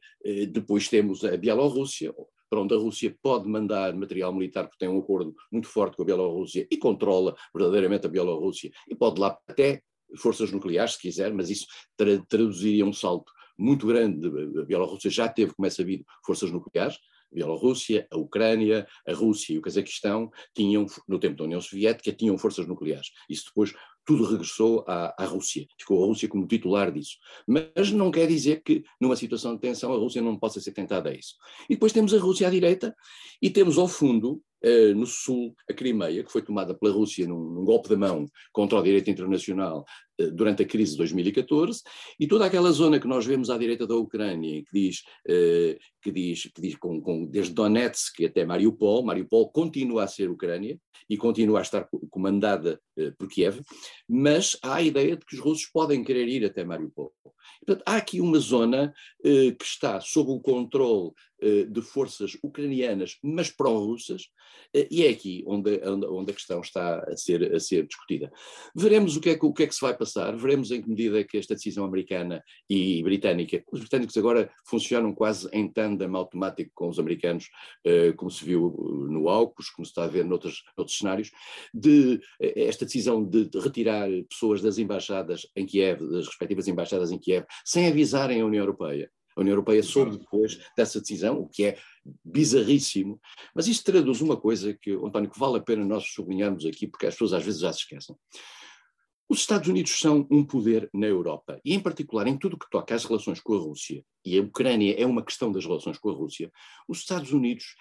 depois 0.52 0.88
temos 0.88 1.26
a 1.26 1.36
Bielorrússia, 1.36 2.14
para 2.50 2.62
onde 2.62 2.74
a 2.74 2.78
Rússia 2.78 3.16
pode 3.22 3.48
mandar 3.48 3.94
material 3.94 4.34
militar, 4.34 4.64
porque 4.64 4.80
tem 4.80 4.90
um 4.90 5.00
acordo 5.00 5.36
muito 5.52 5.68
forte 5.68 5.96
com 5.96 6.04
a 6.04 6.06
Bielorrússia 6.06 6.68
e 6.70 6.78
controla 6.78 7.36
verdadeiramente 7.54 8.08
a 8.08 8.10
Bielorrússia, 8.10 8.72
e 8.90 8.96
pode 8.96 9.22
lá 9.22 9.38
até 9.48 9.84
forças 10.18 10.52
nucleares, 10.52 10.94
se 10.94 11.02
quiser, 11.02 11.34
mas 11.34 11.50
isso 11.50 11.66
tra 11.96 12.22
traduziria 12.28 12.86
um 12.86 12.94
salto 12.94 13.32
muito 13.58 13.86
grande. 13.86 14.28
A 14.60 14.66
Bielorrússia 14.66 15.12
já 15.12 15.28
teve, 15.28 15.54
como 15.54 15.66
é 15.66 15.70
sabido, 15.70 16.06
forças 16.26 16.52
nucleares. 16.52 16.98
A 17.32 17.36
Bielorrússia, 17.36 18.08
a 18.10 18.18
Ucrânia, 18.18 18.88
a 19.06 19.14
Rússia 19.14 19.54
e 19.54 19.58
o 19.58 19.62
Cazaquistão 19.62 20.32
tinham, 20.56 20.86
no 21.08 21.20
tempo 21.20 21.36
da 21.36 21.44
União 21.44 21.62
Soviética, 21.62 22.12
tinham 22.12 22.38
forças 22.38 22.66
nucleares. 22.66 23.12
Isso 23.30 23.46
depois 23.46 23.74
tudo 24.06 24.24
regressou 24.24 24.84
à, 24.88 25.14
à, 25.22 25.26
Rússia. 25.26 25.68
Ficou 25.78 26.02
a 26.04 26.08
Rússia 26.08 26.28
como 26.28 26.48
titular 26.48 26.92
disso. 26.92 27.18
Mas 27.46 27.92
não 27.92 28.10
quer 28.10 28.28
dizer 28.28 28.64
que, 28.64 28.84
numa 29.00 29.16
situação 29.16 29.54
de 29.54 29.62
tensão, 29.62 29.94
a 29.94 29.98
Rússia 29.98 30.22
não 30.22 30.40
possa 30.40 30.60
ser 30.60 30.72
tentada 30.72 31.10
a 31.10 31.14
isso. 31.14 31.36
E 31.70 31.76
depois 31.76 31.94
temos 31.94 32.14
a 32.14 32.18
Rússia 32.18 32.48
à 32.48 32.50
direita 32.50 32.96
e 33.40 33.52
temos 33.52 33.78
ao 33.78 33.88
fundo 33.88 34.42
No 34.96 35.06
sul, 35.06 35.56
a 35.70 35.74
Crimeia, 35.74 36.24
que 36.24 36.32
foi 36.32 36.42
tomada 36.42 36.74
pela 36.74 36.94
Rússia 36.94 37.28
num, 37.28 37.40
num 37.40 37.64
golpe 37.64 37.88
de 37.88 37.96
mão 37.96 38.26
contra 38.52 38.78
o 38.78 38.84
direito 38.84 39.10
internacional 39.10 39.86
uh, 40.20 40.32
durante 40.32 40.64
a 40.64 40.66
crise 40.66 40.92
de 40.92 40.98
2014, 40.98 41.82
e 42.20 42.28
toda 42.28 42.46
aquela 42.46 42.72
zona 42.72 43.00
que 43.00 43.08
nós 43.08 43.26
vemos 43.26 43.50
à 43.50 43.58
direita 43.58 43.88
da 43.88 43.96
Ucrânia, 43.96 44.62
que 44.64 44.72
diz, 44.74 44.98
uh, 45.30 45.78
que 46.02 46.12
diz, 46.12 46.44
que 46.44 46.62
diz 46.62 46.76
com, 46.76 47.02
com, 47.02 47.26
desde 47.26 47.54
Donetsk 47.54 48.26
até 48.26 48.46
Mariupol, 48.46 49.04
Mariupol 49.04 49.52
continua 49.52 50.04
a 50.04 50.08
ser 50.08 50.30
Ucrânia 50.30 50.80
e 51.10 51.18
continua 51.18 51.60
a 51.60 51.62
estar 51.62 51.88
comandada 52.10 52.80
por 53.18 53.28
Kiev, 53.30 53.62
mas 54.08 54.58
há 54.62 54.76
a 54.76 54.82
ideia 54.82 55.16
de 55.16 55.26
que 55.26 55.36
os 55.36 55.42
russos 55.42 55.66
podem 55.68 56.04
querer 56.04 56.28
ir 56.28 56.46
até 56.46 56.64
Mariupol. 56.64 57.12
Portanto, 57.66 57.84
há 57.86 57.96
aqui 57.96 58.22
uma 58.22 58.38
zona 58.38 58.94
que 59.24 59.64
está 59.64 60.00
sob 60.00 60.32
o 60.32 60.40
controle 60.40 61.12
eh, 61.42 61.64
de 61.64 61.82
forças 61.82 62.38
ucranianas, 62.44 63.18
mas 63.24 63.50
pró-russas, 63.50 64.24
eh, 64.76 64.90
e 64.92 65.06
é 65.06 65.10
aqui 65.10 65.42
onde, 65.48 65.80
onde, 65.88 66.32
a 66.32 66.34
questão 66.34 66.60
está 66.60 67.00
a 67.00 67.16
ser, 67.16 67.56
a 67.56 67.60
ser 67.62 67.88
discutida. 67.88 68.30
Veremos 68.76 69.16
o 69.16 69.22
que, 69.22 69.30
é 69.30 69.38
que, 69.38 69.46
o 69.46 69.54
que 69.54 69.64
é 69.64 69.68
que 69.68 69.74
se 69.74 69.80
vai 69.80 69.96
passar, 69.96 70.36
veremos 70.36 70.70
em 70.70 70.82
que 70.82 70.90
medida 70.90 71.18
é 71.18 71.24
que 71.24 71.38
esta 71.38 71.56
decisão 71.56 71.86
americana 71.86 72.44
e 72.70 73.02
britânica, 73.04 73.64
os 73.72 73.80
britânicos 73.80 74.18
agora 74.18 74.52
funcionam 74.68 75.16
quase 75.16 75.48
em 75.54 75.72
tandem 75.98 76.16
automático 76.16 76.72
com 76.74 76.90
os 76.90 77.00
americanos, 77.00 77.50
eh, 77.84 78.12
como 78.14 78.30
se 78.30 78.44
viu 78.44 79.08
no 79.10 79.30
AUKUS, 79.30 79.70
como 79.70 79.86
se 79.86 79.92
está 79.92 80.04
a 80.04 80.08
ver 80.08 80.26
noutros, 80.26 80.64
noutros 80.78 80.98
cenários, 80.98 81.32
de 81.74 82.20
esta 82.40 82.86
decisão 82.86 83.24
de 83.24 83.50
retirar 83.60 84.10
pessoas 84.30 84.62
das 84.62 84.78
embaixadas 84.78 85.48
em 85.56 85.66
Kiev, 85.66 86.02
das 86.10 86.28
respectivas 86.28 86.68
embaixadas 86.68 87.12
em 87.12 87.18
Kiev, 87.18 87.46
sem 87.66 87.88
avisarem 87.88 88.42
a 88.42 88.46
União 88.46 88.62
Europeia. 88.62 89.10
A 89.36 89.42
União 89.42 89.54
Europeia 89.54 89.82
soube 89.82 90.18
depois 90.18 90.60
dessa 90.76 91.00
decisão, 91.00 91.40
o 91.40 91.48
que 91.48 91.64
é 91.64 91.78
bizarríssimo, 92.26 93.20
mas 93.56 93.68
isto 93.68 93.90
traduz 93.90 94.22
uma 94.22 94.36
coisa 94.36 94.74
que, 94.74 94.92
António, 94.92 95.30
que 95.30 95.40
vale 95.40 95.58
a 95.58 95.62
pena 95.62 95.86
nós 95.86 96.06
sublinharmos 96.10 96.66
aqui, 96.66 96.88
porque 96.88 97.06
as 97.06 97.14
pessoas 97.14 97.34
às 97.34 97.44
vezes 97.44 97.62
já 97.62 97.72
se 97.72 97.80
esquecem. 97.80 98.16
Os 99.30 99.42
Estados 99.42 99.70
Unidos 99.70 100.00
são 100.00 100.28
um 100.32 100.44
poder 100.44 100.90
na 100.92 101.06
Europa, 101.06 101.62
e 101.64 101.76
em 101.76 101.80
particular 101.80 102.26
em 102.26 102.36
tudo 102.36 102.56
o 102.56 102.58
que 102.58 102.68
toca 102.68 102.96
às 102.96 103.06
relações 103.06 103.40
com 103.40 103.54
a 103.54 103.60
Rússia, 103.60 104.04
e 104.26 104.40
a 104.40 104.42
Ucrânia 104.42 105.00
é 105.00 105.06
uma 105.06 105.24
questão 105.24 105.52
das 105.52 105.64
relações 105.64 106.00
com 106.00 106.10
a 106.10 106.14
Rússia, 106.14 106.52
os 106.88 106.98
Estados 106.98 107.32
Unidos 107.32 107.76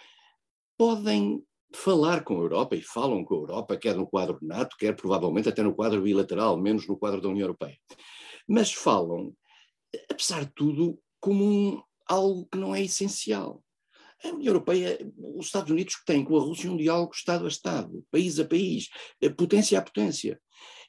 podem 0.77 1.43
falar 1.75 2.23
com 2.23 2.35
a 2.35 2.43
Europa, 2.43 2.77
e 2.77 2.83
falam 2.83 3.25
com 3.25 3.35
a 3.35 3.39
Europa, 3.39 3.79
quer 3.79 3.97
no 3.97 4.07
quadro 4.07 4.39
NATO, 4.43 4.77
quer 4.79 4.95
provavelmente 4.95 5.49
até 5.49 5.63
no 5.63 5.75
quadro 5.75 6.03
bilateral, 6.03 6.59
menos 6.61 6.87
no 6.87 6.99
quadro 6.99 7.21
da 7.21 7.29
União 7.29 7.45
Europeia. 7.45 7.79
Mas 8.47 8.71
falam, 8.71 9.35
apesar 10.11 10.45
de 10.45 10.53
tudo, 10.53 10.99
como 11.19 11.45
um, 11.45 11.83
algo 12.07 12.47
que 12.53 12.59
não 12.59 12.75
é 12.75 12.83
essencial. 12.83 13.63
A 14.25 14.29
União 14.29 14.49
Europeia, 14.49 14.99
os 15.17 15.47
Estados 15.47 15.71
Unidos 15.71 15.97
têm 16.05 16.25
com 16.25 16.37
a 16.37 16.41
Rússia 16.41 16.71
um 16.71 16.77
diálogo 16.77 17.15
Estado 17.15 17.45
a 17.45 17.49
Estado, 17.49 18.05
país 18.11 18.39
a 18.41 18.45
país, 18.45 18.89
eh, 19.21 19.29
potência 19.29 19.79
a 19.79 19.83
potência. 19.83 20.41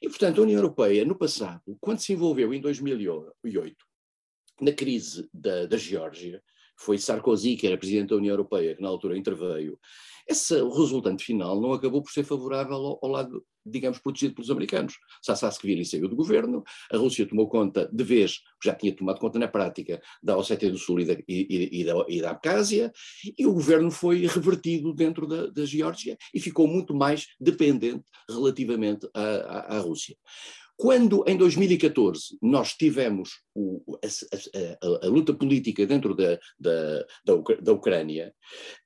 E, 0.02 0.08
portanto, 0.08 0.40
a 0.40 0.42
União 0.42 0.58
Europeia, 0.58 1.04
no 1.04 1.16
passado, 1.16 1.76
quando 1.80 2.00
se 2.00 2.12
envolveu 2.12 2.52
em 2.52 2.60
2008 2.60 3.76
na 4.60 4.72
crise 4.72 5.28
da, 5.32 5.66
da 5.66 5.76
Geórgia, 5.76 6.42
foi 6.80 6.98
Sarkozy, 6.98 7.56
que 7.56 7.66
era 7.66 7.76
presidente 7.76 8.08
da 8.08 8.16
União 8.16 8.32
Europeia, 8.32 8.74
que 8.74 8.82
na 8.82 8.88
altura 8.88 9.16
interveio, 9.16 9.78
esse, 10.26 10.54
resultante 10.54 11.24
final 11.24 11.60
não 11.60 11.72
acabou 11.72 12.02
por 12.02 12.12
ser 12.12 12.24
favorável 12.24 12.74
ao, 12.76 12.98
ao 13.02 13.10
lado, 13.10 13.44
digamos, 13.66 13.98
protegido 13.98 14.34
pelos 14.34 14.50
americanos. 14.50 14.94
Sassasquivili 15.20 15.84
saiu 15.84 16.08
do 16.08 16.16
governo, 16.16 16.62
a 16.90 16.96
Rússia 16.96 17.26
tomou 17.26 17.48
conta 17.48 17.90
de 17.92 18.04
vez, 18.04 18.40
já 18.64 18.74
tinha 18.74 18.94
tomado 18.94 19.18
conta 19.18 19.38
na 19.38 19.48
prática, 19.48 20.00
da 20.22 20.36
Ossétia 20.36 20.70
do 20.70 20.78
Sul 20.78 21.00
e 21.00 21.04
da, 21.04 21.12
e, 21.28 21.80
e, 21.80 21.84
da, 21.84 22.04
e 22.08 22.22
da 22.22 22.30
Abcásia, 22.30 22.92
e 23.36 23.46
o 23.46 23.52
governo 23.52 23.90
foi 23.90 24.26
revertido 24.26 24.94
dentro 24.94 25.26
da, 25.26 25.46
da 25.48 25.66
Geórgia 25.66 26.16
e 26.32 26.40
ficou 26.40 26.66
muito 26.66 26.94
mais 26.94 27.26
dependente 27.38 28.04
relativamente 28.28 29.08
à 29.12 29.78
Rússia. 29.80 30.16
Quando, 30.80 31.22
em 31.26 31.36
2014, 31.36 32.38
nós 32.40 32.72
tivemos 32.72 33.42
o, 33.54 33.98
a, 34.02 34.06
a, 34.86 35.06
a, 35.06 35.10
luta 35.10 35.34
política 35.34 35.86
dentro 35.86 36.14
da, 36.14 36.38
da, 36.58 37.04
da, 37.22 37.34
da 37.60 37.72
Ucrânia, 37.74 38.32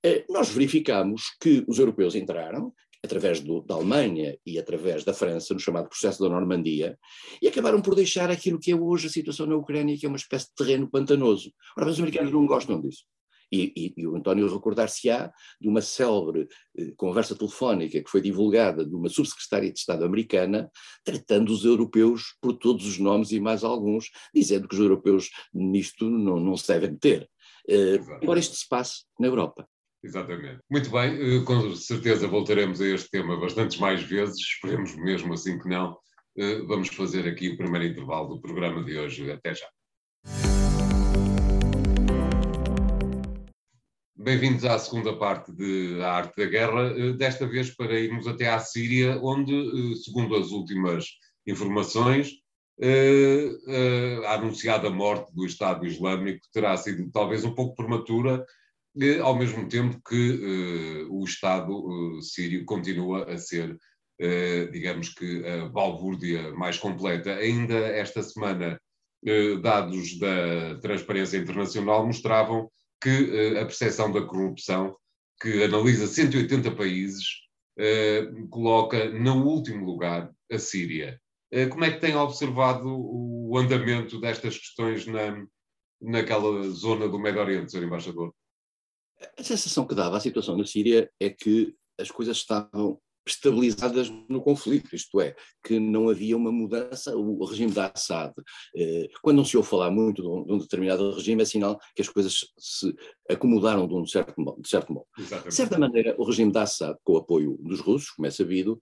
eh, 0.05 0.25
nós 0.29 0.49
verificamos 0.49 1.37
que 1.41 1.65
os 1.69 1.79
europeus 1.79 2.17
entraram, 2.17 2.75
através 3.01 3.39
do, 3.39 3.61
da 3.61 3.77
Alemanha 3.77 4.37
e 4.45 4.59
através 4.59 5.05
da 5.05 5.15
França, 5.15 5.55
no 5.55 5.61
chamado 5.61 5.89
processo 5.89 6.21
da 6.21 6.29
Normandia, 6.29 6.99
e 7.41 7.47
acabaram 7.47 7.81
por 7.81 7.95
deixar 7.95 8.29
aquilo 8.29 8.59
que 8.59 8.73
é 8.73 8.75
hoje 8.75 9.07
a 9.07 9.11
situação 9.11 9.47
na 9.47 9.55
Ucrânia, 9.55 9.97
que 9.97 10.05
é 10.05 10.09
uma 10.09 10.19
espécie 10.19 10.47
de 10.47 10.55
terreno 10.57 10.91
pantanoso. 10.91 11.53
Ora, 11.77 11.87
mas 11.87 11.95
os 11.95 12.01
americanos 12.01 12.33
não 12.33 12.45
gostam 12.45 12.81
disso. 12.81 13.05
E, 13.55 13.73
e, 13.77 13.95
e 13.97 14.07
o 14.07 14.17
António 14.17 14.53
recordar-se-á 14.53 15.31
de 15.61 15.69
uma 15.69 15.81
célebre 15.81 16.49
eh, 16.77 16.93
conversa 16.97 17.37
telefónica 17.37 18.03
que 18.03 18.11
foi 18.11 18.21
divulgada 18.21 18.85
de 18.85 18.95
uma 18.95 19.09
subsecretária 19.09 19.73
de 19.73 19.79
Estado 19.79 20.05
americana, 20.05 20.69
tratando 21.05 21.53
os 21.53 21.65
europeus 21.65 22.37
por 22.41 22.55
todos 22.55 22.85
os 22.85 22.99
nomes 22.99 23.31
e 23.31 23.39
mais 23.39 23.63
alguns, 23.63 24.11
dizendo 24.35 24.67
que 24.67 24.75
os 24.75 24.81
europeus 24.81 25.31
nisto 25.53 26.11
não, 26.11 26.41
não 26.41 26.57
se 26.57 26.67
devem 26.67 26.91
meter. 26.91 27.29
Eh, 27.69 28.01
embora 28.21 28.41
isto 28.41 28.57
se 28.57 28.69
passe 28.69 29.05
na 29.21 29.29
Europa. 29.29 29.69
Exatamente. 30.03 30.59
Muito 30.71 30.91
bem, 30.91 31.39
eh, 31.39 31.45
com 31.45 31.75
certeza 31.77 32.27
voltaremos 32.27 32.81
a 32.81 32.87
este 32.87 33.09
tema 33.09 33.39
bastantes 33.39 33.79
mais 33.79 34.03
vezes, 34.03 34.37
esperemos 34.37 34.95
mesmo 34.97 35.33
assim 35.33 35.59
que 35.59 35.69
não. 35.69 35.97
Eh, 36.37 36.63
vamos 36.67 36.89
fazer 36.89 37.27
aqui 37.29 37.51
o 37.51 37.57
primeiro 37.57 37.87
intervalo 37.87 38.35
do 38.35 38.41
programa 38.41 38.83
de 38.85 38.99
hoje. 38.99 39.31
Até 39.31 39.55
já. 39.55 39.67
Bem-vindos 44.17 44.65
à 44.65 44.79
segunda 44.79 45.17
parte 45.19 45.51
de 45.51 46.01
A 46.01 46.13
Arte 46.13 46.37
da 46.37 46.49
Guerra, 46.49 46.83
eh, 46.97 47.13
desta 47.15 47.49
vez 47.49 47.75
para 47.75 47.99
irmos 47.99 48.29
até 48.29 48.49
à 48.49 48.61
Síria, 48.61 49.19
onde, 49.21 49.53
eh, 49.53 49.97
segundo 49.97 50.37
as 50.37 50.53
últimas 50.53 51.07
informações, 51.45 52.31
eh, 52.81 53.51
a 54.25 54.35
anunciada 54.35 54.89
morte 54.89 55.35
do 55.35 55.45
Estado 55.45 55.85
Islâmico 55.85 56.47
terá 56.53 56.77
sido 56.77 57.11
talvez 57.11 57.45
um 57.45 57.57
pouco 57.57 57.75
prematura, 57.75 58.47
ao 59.21 59.37
mesmo 59.37 59.69
tempo 59.69 60.01
que 60.09 61.05
o 61.11 61.25
Estado 61.25 62.23
sírio 62.23 62.65
continua 62.65 63.25
a 63.25 63.37
ser, 63.37 63.77
digamos 64.71 65.09
que, 65.09 65.45
a 65.45 65.69
balbúrdia 65.69 66.53
mais 66.53 66.79
completa. 66.79 67.35
Ainda 67.35 67.75
esta 67.75 68.23
semana, 68.23 68.81
dados 69.61 70.17
da 70.21 70.79
Transparência 70.81 71.39
Internacional 71.39 72.07
mostravam 72.07 72.71
que 73.05 73.11
uh, 73.11 73.61
a 73.61 73.67
percepção 73.67 74.11
da 74.11 74.23
corrupção, 74.23 74.97
que 75.39 75.63
analisa 75.63 76.07
180 76.07 76.71
países, 76.75 77.23
uh, 77.79 78.49
coloca 78.49 79.11
no 79.11 79.45
último 79.45 79.85
lugar 79.85 80.35
a 80.51 80.59
Síria. 80.59 81.21
Uh, 81.53 81.69
como 81.69 81.85
é 81.85 81.93
que 81.93 82.01
tem 82.01 82.17
observado 82.17 82.89
o 82.89 83.59
andamento 83.59 84.19
destas 84.19 84.57
questões 84.57 85.07
na, 85.07 85.47
naquela 86.01 86.63
zona 86.71 87.07
do 87.07 87.19
Médio 87.19 87.43
Oriente, 87.43 87.73
Sr. 87.73 87.83
Embaixador? 87.83 88.35
A 89.39 89.45
sensação 89.45 89.87
que 89.87 89.95
dava 89.95 90.17
a 90.17 90.21
situação 90.21 90.57
na 90.57 90.65
Síria 90.65 91.11
é 91.21 91.29
que 91.29 91.75
as 92.01 92.11
coisas 92.11 92.39
estavam 92.39 92.99
estabilizadas 93.27 94.11
no 94.29 94.41
conflito, 94.43 94.95
isto 94.95 95.21
é, 95.21 95.35
que 95.63 95.79
não 95.79 96.09
havia 96.09 96.37
uma 96.37 96.53
mudança, 96.53 97.17
o 97.17 97.45
regime 97.45 97.73
da 97.73 97.91
Assad, 97.95 98.33
eh, 98.77 99.09
quando 99.23 99.39
não 99.39 99.45
se 99.45 99.57
ouve 99.57 99.69
falar 99.69 99.91
muito 99.91 100.23
de 100.23 100.29
um, 100.29 100.45
de 100.45 100.53
um, 100.53 100.59
determinado 100.59 101.13
regime, 101.13 101.43
é 101.43 101.45
sinal 101.45 101.79
que 101.95 102.03
as 102.03 102.09
coisas 102.09 102.47
se 102.59 102.95
acomodaram 103.29 103.89
de 103.89 103.95
um 103.95 104.07
certo 104.07 104.39
modo. 104.41 104.61
De, 104.61 104.69
certo 104.69 104.93
modo. 104.93 105.07
de 105.17 105.55
certa 105.55 105.79
maneira, 105.79 106.15
o 106.19 106.25
regime 106.25 106.53
da 106.53 106.63
Assad, 106.63 106.97
com 107.03 107.15
o 107.15 107.17
apoio 107.17 107.57
dos 107.61 107.81
russos, 107.81 108.11
como 108.11 108.27
é 108.27 108.31
sabido, 108.31 108.79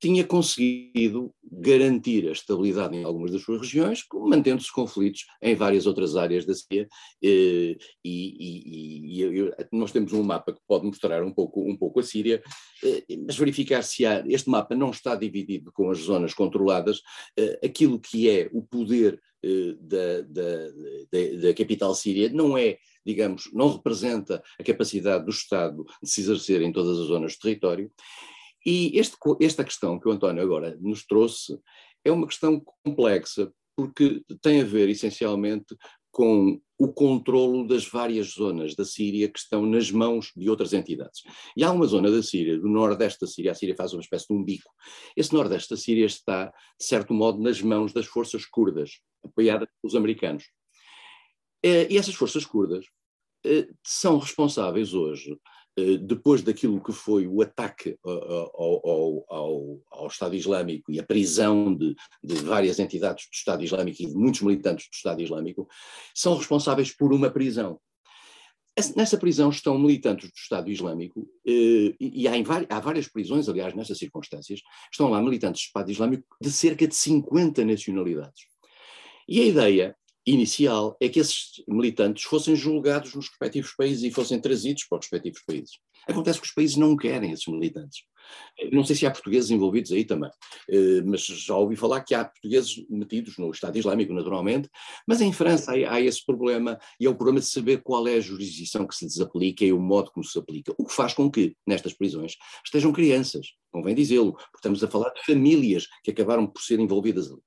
tinha 0.00 0.24
conseguido 0.24 1.32
garantir 1.50 2.28
a 2.28 2.32
estabilidade 2.32 2.96
em 2.96 3.04
algumas 3.04 3.32
das 3.32 3.42
suas 3.42 3.60
regiões, 3.60 4.04
mantendo-se 4.12 4.72
conflitos 4.72 5.24
em 5.40 5.54
várias 5.54 5.86
outras 5.86 6.16
áreas 6.16 6.44
da 6.44 6.54
Síria. 6.54 6.86
Eh, 7.22 7.76
e, 8.04 9.20
e, 9.22 9.22
e, 9.22 9.52
nós 9.72 9.92
temos 9.92 10.12
um 10.12 10.22
mapa 10.22 10.52
que 10.52 10.60
pode 10.66 10.84
mostrar 10.84 11.24
um 11.24 11.32
pouco, 11.32 11.62
um 11.62 11.76
pouco 11.76 12.00
a 12.00 12.02
Síria, 12.02 12.42
eh, 12.84 13.04
mas 13.26 13.36
verificar 13.36 13.82
se 13.82 14.04
há. 14.04 14.22
Este 14.26 14.50
mapa 14.50 14.74
não 14.74 14.90
está 14.90 15.14
dividido 15.14 15.72
com 15.72 15.90
as 15.90 15.98
zonas 15.98 16.34
controladas. 16.34 17.00
Eh, 17.38 17.60
aquilo 17.64 17.98
que 17.98 18.28
é 18.28 18.50
o 18.52 18.62
poder 18.62 19.20
da, 19.80 20.22
da, 20.22 20.68
da, 21.12 21.40
da 21.40 21.54
capital 21.54 21.94
síria 21.94 22.28
não 22.30 22.58
é 22.58 22.78
digamos, 23.04 23.48
não 23.52 23.72
representa 23.72 24.42
a 24.58 24.64
capacidade 24.64 25.24
do 25.24 25.30
Estado 25.30 25.84
de 26.02 26.10
se 26.10 26.20
exercer 26.20 26.60
em 26.62 26.72
todas 26.72 26.98
as 26.98 27.06
zonas 27.06 27.34
do 27.34 27.38
território, 27.38 27.88
e 28.66 28.98
este, 28.98 29.16
esta 29.40 29.62
questão 29.62 29.98
que 29.98 30.08
o 30.08 30.10
António 30.10 30.42
agora 30.42 30.76
nos 30.80 31.06
trouxe 31.06 31.56
é 32.04 32.10
uma 32.10 32.26
questão 32.26 32.60
complexa, 32.84 33.52
porque 33.76 34.24
tem 34.42 34.60
a 34.60 34.64
ver 34.64 34.88
essencialmente 34.88 35.76
com 36.10 36.60
o 36.78 36.92
controlo 36.92 37.66
das 37.66 37.86
várias 37.86 38.28
zonas 38.32 38.74
da 38.74 38.84
Síria 38.84 39.28
que 39.28 39.38
estão 39.38 39.64
nas 39.64 39.90
mãos 39.90 40.32
de 40.34 40.50
outras 40.50 40.72
entidades. 40.72 41.22
E 41.56 41.62
há 41.62 41.70
uma 41.70 41.86
zona 41.86 42.10
da 42.10 42.22
Síria, 42.22 42.58
do 42.58 42.68
nordeste 42.68 43.20
da 43.20 43.26
Síria, 43.26 43.52
a 43.52 43.54
Síria 43.54 43.76
faz 43.76 43.92
uma 43.92 44.00
espécie 44.00 44.26
de 44.26 44.34
um 44.34 44.42
bico. 44.42 44.70
Esse 45.16 45.32
nordeste 45.32 45.70
da 45.70 45.76
Síria 45.76 46.06
está, 46.06 46.46
de 46.46 46.84
certo 46.84 47.14
modo, 47.14 47.40
nas 47.40 47.62
mãos 47.62 47.92
das 47.92 48.06
forças 48.06 48.46
curdas, 48.46 48.98
apoiadas 49.22 49.68
pelos 49.80 49.94
americanos. 49.94 50.44
Eh, 51.62 51.86
e 51.92 51.98
essas 51.98 52.14
forças 52.14 52.44
curdas 52.44 52.86
eh, 53.44 53.68
são 53.84 54.18
responsáveis 54.18 54.92
hoje 54.92 55.38
depois 56.02 56.42
daquilo 56.42 56.82
que 56.82 56.92
foi 56.92 57.26
o 57.26 57.42
ataque 57.42 57.98
ao, 58.02 58.88
ao, 58.88 59.24
ao, 59.28 59.82
ao 59.90 60.06
Estado 60.06 60.34
Islâmico 60.34 60.90
e 60.90 60.98
a 60.98 61.04
prisão 61.04 61.74
de, 61.74 61.94
de, 62.24 62.34
várias 62.36 62.78
entidades 62.78 63.26
do 63.26 63.34
Estado 63.34 63.62
Islâmico 63.62 64.02
e 64.02 64.06
de 64.06 64.14
muitos 64.14 64.40
militantes 64.40 64.86
do 64.86 64.94
Estado 64.94 65.22
Islâmico, 65.22 65.68
são 66.14 66.36
responsáveis 66.36 66.94
por 66.94 67.12
uma 67.12 67.30
prisão. 67.30 67.78
Nessa 68.94 69.16
prisão 69.16 69.48
estão 69.48 69.78
militantes 69.78 70.28
do 70.28 70.36
Estado 70.36 70.70
Islâmico, 70.70 71.26
eh, 71.46 71.94
e 71.98 72.28
há, 72.28 72.32
há, 72.68 72.80
várias 72.80 73.08
prisões, 73.08 73.48
aliás, 73.48 73.74
nessas 73.74 73.96
circunstâncias, 73.96 74.60
estão 74.92 75.08
lá 75.08 75.20
militantes 75.22 75.62
do 75.62 75.66
Estado 75.66 75.90
Islâmico 75.90 76.24
de 76.40 76.50
cerca 76.50 76.86
de 76.86 76.94
50 76.94 77.64
nacionalidades. 77.64 78.44
E 79.26 79.40
a 79.40 79.44
ideia 79.46 79.96
inicial 80.26 80.96
é 81.00 81.08
que 81.08 81.20
esses 81.20 81.62
militantes 81.68 82.24
fossem 82.24 82.56
julgados 82.56 83.14
nos 83.14 83.28
respectivos 83.28 83.72
países 83.76 84.02
e 84.02 84.10
fossem 84.10 84.40
trazidos 84.40 84.84
para 84.84 84.98
os 84.98 85.04
respectivos 85.04 85.42
países. 85.46 85.78
Acontece 86.08 86.40
que 86.40 86.46
os 86.46 86.52
países 86.52 86.76
não 86.76 86.96
querem 86.96 87.32
esses 87.32 87.46
militantes. 87.46 88.00
Não 88.72 88.84
sei 88.84 88.96
se 88.96 89.06
há 89.06 89.10
portugueses 89.10 89.50
envolvidos 89.50 89.92
aí 89.92 90.04
também, 90.04 90.30
eh, 90.68 91.00
mas 91.04 91.24
já 91.24 91.56
ouvi 91.56 91.76
falar 91.76 92.00
que 92.00 92.14
há 92.14 92.24
portugueses 92.24 92.84
metidos 92.88 93.38
no 93.38 93.50
Estado 93.50 93.78
Islâmico, 93.78 94.12
naturalmente, 94.12 94.68
mas 95.06 95.20
em 95.20 95.32
França 95.32 95.72
há, 95.72 96.00
esse 96.00 96.24
problema, 96.24 96.76
e 96.98 97.06
é 97.06 97.08
o 97.10 97.14
problema 97.14 97.38
de 97.38 97.46
saber 97.46 97.82
qual 97.82 98.06
é 98.08 98.14
a 98.14 98.20
jurisdição 98.20 98.86
que 98.86 98.96
se 98.96 99.04
lhes 99.04 99.20
aplica 99.20 99.64
e 99.64 99.72
o 99.72 99.80
modo 99.80 100.10
como 100.10 100.24
se 100.24 100.36
aplica, 100.38 100.74
o 100.76 100.84
que 100.84 100.92
faz 100.92 101.14
com 101.14 101.30
que, 101.30 101.54
nestas 101.66 101.92
prisões, 101.92 102.34
estejam 102.64 102.92
crianças, 102.92 103.46
convém 103.70 103.94
dizê-lo, 103.94 104.32
porque 104.32 104.56
estamos 104.56 104.82
a 104.82 104.88
falar 104.88 105.10
de 105.10 105.24
famílias 105.24 105.86
que 106.02 106.10
acabaram 106.10 106.46
por 106.46 106.62
ser 106.62 106.80
envolvidas 106.80 107.30
ali. 107.30 107.42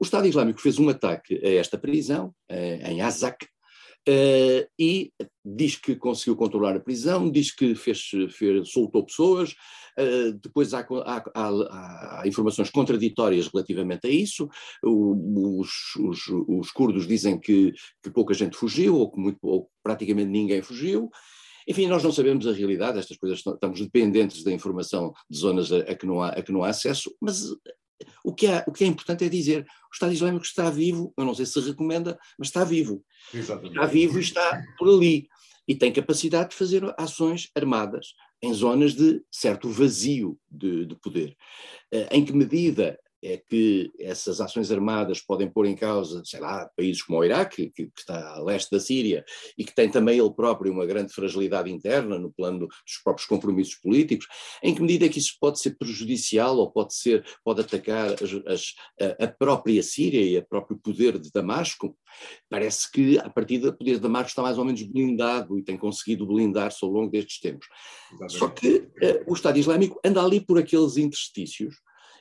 O 0.00 0.04
Estado 0.04 0.26
Islâmico 0.26 0.60
fez 0.60 0.78
um 0.78 0.88
ataque 0.88 1.38
a 1.44 1.50
esta 1.50 1.76
prisão, 1.76 2.34
eh, 2.48 2.90
em 2.90 3.02
Azak, 3.02 3.46
Uh, 4.08 4.64
e 4.78 5.12
diz 5.44 5.76
que 5.76 5.94
conseguiu 5.94 6.34
controlar 6.34 6.74
a 6.74 6.80
prisão, 6.80 7.30
diz 7.30 7.54
que 7.54 7.74
fez, 7.74 8.08
fez 8.30 8.70
soltou 8.70 9.04
pessoas, 9.04 9.50
uh, 9.98 10.32
depois 10.42 10.72
há, 10.72 10.80
há, 10.80 11.24
há, 11.34 12.20
há, 12.20 12.22
informações 12.26 12.70
contraditórias 12.70 13.48
relativamente 13.48 14.06
a 14.06 14.10
isso, 14.10 14.48
os, 14.82 15.70
os, 15.98 16.28
os, 16.48 16.70
curdos 16.70 17.06
dizem 17.06 17.38
que, 17.38 17.74
que, 18.02 18.10
pouca 18.10 18.32
gente 18.32 18.56
fugiu, 18.56 18.96
ou 18.96 19.12
que 19.12 19.20
muito, 19.20 19.38
ou 19.42 19.68
praticamente 19.82 20.30
ninguém 20.30 20.62
fugiu, 20.62 21.10
enfim, 21.68 21.86
nós 21.86 22.02
não 22.02 22.10
sabemos 22.10 22.46
a 22.46 22.52
realidade, 22.52 22.98
estas 22.98 23.18
coisas 23.18 23.38
estamos 23.38 23.80
dependentes 23.80 24.42
da 24.42 24.50
informação 24.50 25.12
de 25.28 25.38
zonas 25.38 25.70
a, 25.70 25.76
a, 25.76 25.94
que, 25.94 26.06
não 26.06 26.22
há, 26.22 26.30
a 26.30 26.42
que 26.42 26.52
não 26.52 26.64
há 26.64 26.70
acesso, 26.70 27.14
mas 27.20 27.50
o 28.24 28.34
que, 28.34 28.46
é, 28.46 28.64
o 28.66 28.72
que 28.72 28.84
é 28.84 28.86
importante 28.86 29.24
é 29.24 29.28
dizer, 29.28 29.62
o 29.62 29.92
Estado 29.92 30.12
Islâmico 30.12 30.44
está 30.44 30.70
vivo, 30.70 31.12
eu 31.16 31.24
não 31.24 31.34
sei 31.34 31.46
se 31.46 31.60
recomenda, 31.60 32.18
mas 32.38 32.48
está 32.48 32.64
vivo. 32.64 33.04
Exatamente. 33.32 33.76
Está 33.76 33.86
vivo 33.86 34.18
e 34.18 34.22
está 34.22 34.62
por 34.78 34.88
ali. 34.88 35.28
E 35.66 35.74
tem 35.74 35.92
capacidade 35.92 36.50
de 36.50 36.56
fazer 36.56 36.82
ações 36.98 37.48
armadas 37.54 38.14
em 38.42 38.52
zonas 38.52 38.94
de 38.94 39.22
certo 39.30 39.68
vazio 39.68 40.38
de, 40.50 40.86
de 40.86 40.96
poder. 40.96 41.36
Uh, 41.92 42.08
em 42.10 42.24
que 42.24 42.32
medida 42.32 42.98
é 43.22 43.36
que 43.36 43.92
essas 43.98 44.40
ações 44.40 44.70
armadas 44.70 45.20
podem 45.20 45.50
pôr 45.50 45.66
em 45.66 45.76
causa, 45.76 46.22
sei 46.24 46.40
lá, 46.40 46.70
países 46.76 47.02
como 47.02 47.18
o 47.18 47.24
Iraque, 47.24 47.70
que, 47.70 47.86
que, 47.86 48.00
está 48.00 48.36
a 48.36 48.42
leste 48.42 48.70
da 48.70 48.80
Síria, 48.80 49.24
e 49.58 49.64
que 49.64 49.74
tem 49.74 49.90
também 49.90 50.18
ele 50.18 50.32
próprio 50.32 50.72
uma 50.72 50.86
grande 50.86 51.12
fragilidade 51.12 51.70
interna 51.70 52.18
no 52.18 52.32
plano 52.32 52.60
dos 52.60 52.98
próprios 53.04 53.28
compromissos 53.28 53.74
políticos, 53.76 54.26
em 54.62 54.74
que 54.74 54.80
medida 54.80 55.06
é 55.06 55.08
que 55.08 55.18
isso 55.18 55.36
pode 55.38 55.60
ser 55.60 55.76
prejudicial 55.76 56.56
ou 56.56 56.70
pode 56.70 56.94
ser, 56.94 57.24
pode 57.44 57.60
atacar 57.60 58.14
as, 58.14 58.32
as, 58.46 58.74
a, 59.18 59.26
própria 59.26 59.82
Síria 59.82 60.22
e 60.22 60.38
o 60.38 60.46
próprio 60.46 60.78
poder 60.78 61.18
de 61.18 61.30
Damasco? 61.30 61.96
Parece 62.48 62.90
que, 62.90 63.18
a 63.18 63.28
partir 63.28 63.58
do 63.58 63.76
poder 63.76 63.94
de 63.94 64.00
Damasco 64.00 64.28
está 64.28 64.42
mais 64.42 64.58
ou 64.58 64.64
menos 64.64 64.82
blindado 64.82 65.58
e 65.58 65.62
tem 65.62 65.76
conseguido 65.76 66.26
blindar-se 66.26 66.78
ao 66.82 66.90
longo 66.90 67.10
destes 67.10 67.38
tempos. 67.38 67.66
Exatamente. 68.12 68.38
Só 68.38 68.48
que 68.48 68.76
uh, 68.78 69.24
o 69.30 69.34
Estado 69.34 69.58
Islâmico 69.58 70.00
anda 70.04 70.22
ali 70.22 70.40
por 70.40 70.58
aqueles 70.58 70.96
interstícios 70.96 71.76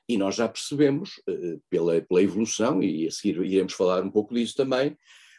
e 0.10 0.18
nós 0.18 0.36
já 0.36 0.50
percebemos, 0.50 1.22
uh, 1.30 1.62
pela, 1.70 2.02
pela 2.02 2.24
evolução, 2.24 2.82
e 2.82 3.08
a 3.08 3.12
seguir 3.12 3.40
iremos 3.46 3.74
falar 3.74 4.04
um 4.04 4.10
pouco 4.10 4.34
disso 4.34 4.56
também, 4.56 4.98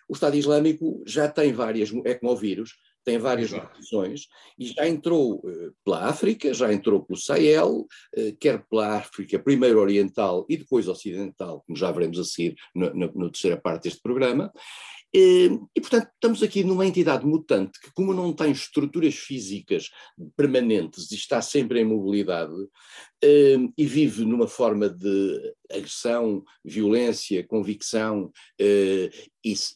o 0.09 0.15
Estado 0.15 0.37
Islâmico 0.37 1.03
já 1.05 1.29
tem 1.29 1.53
várias, 1.53 1.93
é 2.05 2.15
como 2.15 2.33
o 2.33 2.37
vírus, 2.37 2.75
tem 3.05 3.19
várias 3.19 3.51
mutações 3.51 4.27
e 4.59 4.67
já 4.67 4.87
entrou 4.87 5.37
uh, 5.37 5.75
pela 5.85 6.07
África, 6.07 6.53
já 6.53 6.73
entrou 6.73 7.03
pelo 7.03 7.19
Sahel, 7.19 7.87
uh, 8.17 8.37
quer 8.39 8.65
pela 8.69 8.97
África, 8.99 9.39
primeiro 9.39 9.81
oriental 9.81 10.47
e 10.49 10.57
depois 10.57 10.87
ocidental, 10.87 11.65
como 11.67 11.77
já 11.77 11.91
veremos 11.91 12.19
a 12.19 12.25
seguir 12.25 12.57
na, 12.75 12.93
na, 12.95 13.07
na 13.13 13.31
terceira 13.31 13.57
parte 13.57 13.85
deste 13.85 14.03
programa, 14.03 14.53
e, 15.13 15.81
portanto, 15.81 16.09
estamos 16.15 16.43
aqui 16.43 16.63
numa 16.63 16.87
entidade 16.87 17.27
mutante 17.27 17.81
que, 17.81 17.93
como 17.93 18.15
não 18.15 18.33
tem 18.33 18.53
estruturas 18.53 19.15
físicas 19.15 19.91
permanentes 20.37 21.11
e 21.11 21.17
está 21.17 21.43
sempre 21.43 21.81
em 21.81 21.85
mobilidade, 21.85 22.55
ehm, 23.23 23.69
e 23.77 23.87
vive 23.87 24.25
numa 24.25 24.47
forma 24.47 24.89
de 24.89 25.55
agressão, 25.71 26.45
violência, 26.65 27.47
convicção 27.47 28.31
e, 28.59 29.11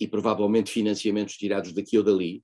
e 0.00 0.06
provavelmente 0.06 0.70
financiamentos 0.70 1.34
tirados 1.36 1.72
daqui 1.72 1.98
ou 1.98 2.04
dali, 2.04 2.42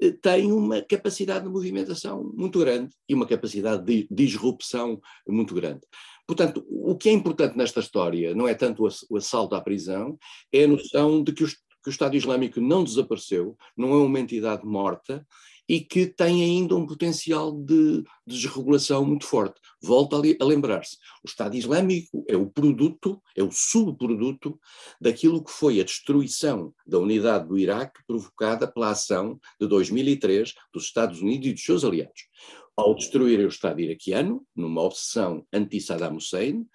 eh, 0.00 0.12
tem 0.22 0.50
uma 0.50 0.80
capacidade 0.80 1.44
de 1.44 1.50
movimentação 1.50 2.32
muito 2.34 2.58
grande 2.58 2.94
e 3.08 3.14
uma 3.14 3.26
capacidade 3.26 3.84
de 3.84 4.08
disrupção 4.10 4.98
muito 5.28 5.54
grande. 5.54 5.80
Portanto, 6.26 6.64
o 6.68 6.96
que 6.96 7.08
é 7.08 7.12
importante 7.12 7.56
nesta 7.56 7.80
história 7.80 8.34
não 8.34 8.48
é 8.48 8.54
tanto 8.54 8.86
o 9.10 9.16
assalto 9.16 9.54
à 9.54 9.60
prisão, 9.60 10.16
é 10.52 10.64
a 10.64 10.68
noção 10.68 11.22
de 11.22 11.32
que 11.32 11.44
os 11.44 11.56
que 11.82 11.88
o 11.88 11.90
Estado 11.90 12.16
Islâmico 12.16 12.60
não 12.60 12.84
desapareceu, 12.84 13.56
não 13.76 13.92
é 13.92 13.96
uma 13.96 14.20
entidade 14.20 14.64
morta 14.64 15.26
e 15.70 15.78
que 15.78 16.04
tem 16.04 16.42
ainda 16.42 16.74
um 16.74 16.84
potencial 16.84 17.52
de, 17.52 18.02
desregulação 18.26 19.04
muito 19.04 19.24
forte. 19.24 19.60
Volto 19.80 20.16
a, 20.16 20.44
lembrar-se: 20.44 20.96
o 21.24 21.28
Estado 21.28 21.54
Islâmico 21.54 22.24
é 22.28 22.36
o 22.36 22.50
produto, 22.50 23.22
é 23.36 23.42
o 23.42 23.52
subproduto 23.52 24.58
daquilo 25.00 25.44
que 25.44 25.52
foi 25.52 25.80
a 25.80 25.84
destruição 25.84 26.74
da 26.84 26.98
unidade 26.98 27.46
do 27.46 27.56
Iraque 27.56 28.00
provocada 28.04 28.66
pela 28.66 28.90
ação 28.90 29.38
de 29.60 29.68
2003 29.68 30.54
dos 30.74 30.86
Estados 30.86 31.22
Unidos 31.22 31.46
e 31.46 31.52
dos 31.52 31.62
seus 31.62 31.84
aliados. 31.84 32.28
Ao 32.76 32.92
destruírem 32.94 33.44
o 33.44 33.48
Estado 33.48 33.80
iraquiano, 33.80 34.44
numa 34.56 34.82
obsessão 34.82 35.46
anti-Saddam 35.52 36.16
Hussein, 36.16 36.66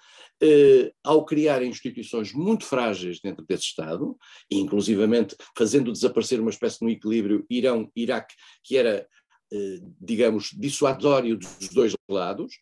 eh, 0.41 0.91
ao 1.03 1.23
criar 1.25 1.63
instituições 1.63 2.33
muito 2.33 2.65
frágeis 2.65 3.19
dentro 3.21 3.45
desse 3.45 3.63
Estado, 3.63 4.17
inclusivamente 4.51 5.35
fazendo 5.57 5.91
desaparecer 5.91 6.39
uma 6.39 6.49
espécie 6.49 6.79
de 6.79 6.85
um 6.85 6.89
equilíbrio 6.89 7.45
Irão-Iraque 7.49 8.35
que 8.63 8.77
era, 8.77 9.07
eh, 9.51 9.79
digamos, 9.99 10.51
dissuasório 10.57 11.37
dos 11.37 11.69
dois 11.69 11.95
lados, 12.09 12.53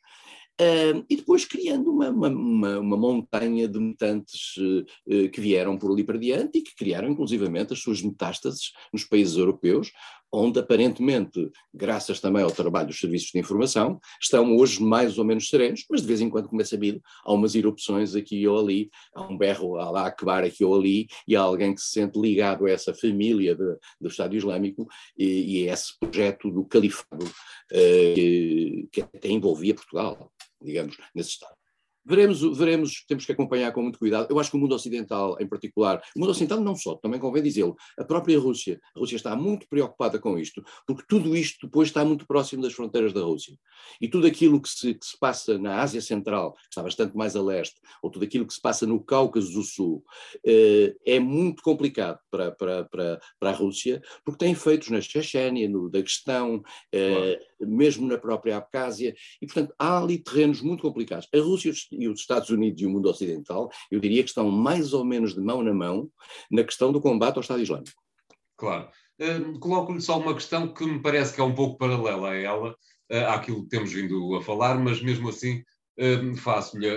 Uh, 0.61 1.03
e 1.09 1.15
depois 1.15 1.45
criando 1.45 1.89
uma, 1.89 2.09
uma, 2.09 2.79
uma, 2.79 2.95
montanha 2.95 3.67
de 3.67 3.79
mutantes 3.79 4.55
uh, 4.57 4.85
uh, 5.07 5.29
que 5.31 5.41
vieram 5.41 5.79
por 5.79 5.91
ali 5.91 6.03
para 6.03 6.19
diante 6.19 6.59
e 6.59 6.61
que 6.61 6.75
criaram 6.75 7.09
inclusivamente 7.09 7.73
as 7.73 7.79
suas 7.79 8.03
metástases 8.03 8.71
nos 8.93 9.03
países 9.03 9.35
europeus, 9.35 9.91
onde 10.33 10.59
aparentemente, 10.59 11.51
graças 11.71 12.19
também 12.19 12.41
ao 12.41 12.49
trabalho 12.49 12.87
dos 12.87 12.99
serviços 12.99 13.29
de 13.31 13.37
informação, 13.37 13.99
estão 14.19 14.57
hoje 14.57 14.81
mais 14.81 15.19
ou 15.19 15.23
menos 15.23 15.47
serenos, 15.47 15.85
mas 15.87 16.01
de 16.01 16.07
vez 16.07 16.21
em 16.21 16.29
quando, 16.29 16.49
como 16.49 16.61
é 16.61 16.65
sabido, 16.65 16.99
há 17.23 17.31
umas 17.31 17.53
erupções 17.53 18.15
aqui 18.15 18.47
ou 18.47 18.59
ali, 18.59 18.89
há 19.13 19.21
um 19.23 19.37
berro 19.37 19.77
a 19.77 19.91
lá 19.91 20.07
acabar 20.07 20.43
aqui 20.43 20.65
ou 20.65 20.75
ali, 20.75 21.07
e 21.27 21.35
há 21.35 21.41
alguém 21.41 21.75
que 21.75 21.81
se 21.81 21.91
sente 21.91 22.19
ligado 22.19 22.65
a 22.65 22.71
essa 22.71 22.95
família 22.95 23.55
de, 23.55 23.77
do 24.01 24.07
Estado 24.07 24.35
Islâmico 24.35 24.87
e, 25.15 25.61
e 25.63 25.69
a 25.69 25.73
esse 25.73 25.97
projeto 25.99 26.49
do 26.49 26.65
califado 26.65 27.29
que, 27.69 28.87
que 28.91 29.01
até 29.01 29.29
envolvia 29.29 29.75
Portugal, 29.75 30.31
digamos, 30.61 30.97
nesse 31.13 31.29
Estado. 31.29 31.62
Veremos, 32.05 32.41
veremos, 32.57 33.05
temos 33.07 33.25
que 33.25 33.31
acompanhar 33.31 33.71
com 33.71 33.81
muito 33.81 33.97
cuidado. 33.97 34.27
Eu 34.29 34.39
acho 34.39 34.51
que 34.51 34.57
o 34.57 34.59
mundo 34.59 34.75
ocidental, 34.75 35.37
em 35.39 35.47
particular, 35.47 36.01
o 36.15 36.19
mundo 36.19 36.31
ocidental 36.31 36.59
não 36.59 36.75
só, 36.75 36.95
também 36.95 37.19
convém 37.19 37.41
dizê-lo, 37.41 37.75
a 37.97 38.03
própria 38.03 38.37
Rússia, 38.37 38.79
a 38.95 38.99
Rússia 38.99 39.15
está 39.15 39.35
muito 39.35 39.67
preocupada 39.69 40.19
com 40.19 40.37
isto, 40.37 40.63
porque 40.85 41.03
tudo 41.07 41.35
isto 41.35 41.65
depois 41.67 41.87
está 41.87 42.03
muito 42.03 42.27
próximo 42.27 42.61
das 42.61 42.73
fronteiras 42.73 43.13
da 43.13 43.21
Rússia. 43.21 43.57
E 44.01 44.07
tudo 44.07 44.27
aquilo 44.27 44.61
que 44.61 44.69
se, 44.69 44.93
que 44.93 45.05
se 45.05 45.17
passa 45.17 45.57
na 45.57 45.81
Ásia 45.81 46.01
Central, 46.01 46.53
que 46.53 46.61
está 46.69 46.83
bastante 46.83 47.15
mais 47.15 47.35
a 47.35 47.41
leste, 47.41 47.79
ou 48.01 48.09
tudo 48.09 48.25
aquilo 48.25 48.45
que 48.45 48.53
se 48.53 48.61
passa 48.61 48.85
no 48.85 49.03
Cáucaso 49.03 49.53
do 49.53 49.63
Sul, 49.63 50.03
eh, 50.45 50.95
é 51.05 51.19
muito 51.19 51.63
complicado 51.63 52.19
para, 52.29 52.51
para, 52.51 52.85
para, 52.85 53.21
para 53.39 53.49
a 53.49 53.53
Rússia, 53.53 54.01
porque 54.25 54.39
tem 54.39 54.51
efeitos 54.51 54.89
na 54.89 55.01
Chechênia, 55.01 55.69
no 55.69 55.89
Daguestão, 55.89 56.61
eh, 56.91 57.37
claro. 57.37 57.52
Mesmo 57.65 58.07
na 58.07 58.17
própria 58.17 58.57
Abcásia, 58.57 59.15
e 59.41 59.45
portanto 59.45 59.73
há 59.77 59.99
ali 59.99 60.17
terrenos 60.17 60.61
muito 60.61 60.81
complicados. 60.81 61.27
A 61.33 61.37
Rússia 61.37 61.71
e 61.91 62.07
os 62.07 62.19
Estados 62.19 62.49
Unidos 62.49 62.81
e 62.81 62.85
o 62.85 62.89
mundo 62.89 63.09
ocidental, 63.09 63.69
eu 63.91 63.99
diria 63.99 64.23
que 64.23 64.29
estão 64.29 64.49
mais 64.49 64.93
ou 64.93 65.03
menos 65.03 65.33
de 65.33 65.41
mão 65.41 65.63
na 65.63 65.73
mão 65.73 66.09
na 66.49 66.63
questão 66.63 66.91
do 66.91 67.01
combate 67.01 67.35
ao 67.35 67.41
Estado 67.41 67.61
Islâmico. 67.61 68.01
Claro. 68.57 68.89
Uh, 69.19 69.59
Coloco-lhe 69.59 70.01
só 70.01 70.17
uma 70.19 70.33
questão 70.33 70.73
que 70.73 70.85
me 70.85 71.01
parece 71.01 71.33
que 71.33 71.41
é 71.41 71.43
um 71.43 71.55
pouco 71.55 71.77
paralela 71.77 72.31
a 72.31 72.35
ela, 72.35 72.71
uh, 73.11 73.27
àquilo 73.29 73.63
que 73.63 73.69
temos 73.69 73.91
vindo 73.91 74.35
a 74.35 74.41
falar, 74.41 74.79
mas 74.79 75.01
mesmo 75.01 75.29
assim 75.29 75.63
uh, 75.99 76.35
faço-lhe. 76.37 76.87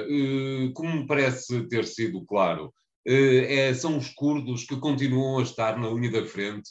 Uh, 0.69 0.73
como 0.73 0.97
me 0.97 1.07
parece 1.07 1.67
ter 1.69 1.85
sido 1.85 2.25
claro, 2.25 2.73
é, 3.09 3.73
são 3.73 3.97
os 3.97 4.09
curdos 4.09 4.65
que 4.65 4.77
continuam 4.81 5.39
a 5.39 5.43
estar 5.43 5.79
na 5.79 5.89
linha 5.91 6.11
da 6.11 6.27
frente 6.27 6.69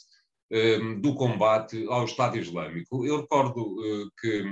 do 1.00 1.14
combate 1.14 1.84
ao 1.88 2.04
Estado 2.04 2.38
Islâmico. 2.38 3.04
Eu 3.04 3.22
recordo 3.22 3.74
que 4.20 4.44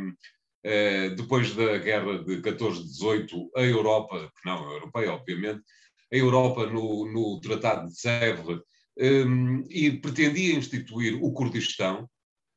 eh, 0.64 1.10
depois 1.10 1.54
da 1.54 1.76
guerra 1.76 2.24
de 2.24 2.40
14-18, 2.40 3.50
a 3.54 3.60
Europa, 3.60 4.32
que 4.34 4.48
não 4.48 4.70
a 4.70 4.72
europeia, 4.72 5.12
obviamente, 5.12 5.62
a 6.10 6.16
Europa 6.16 6.66
no, 6.66 7.06
no 7.12 7.38
Tratado 7.40 7.88
de 7.88 8.00
Sèvres 8.00 8.60
um, 8.98 9.62
e 9.68 9.90
pretendia 9.92 10.54
instituir 10.54 11.22
o 11.22 11.32
Kurdistão. 11.32 12.08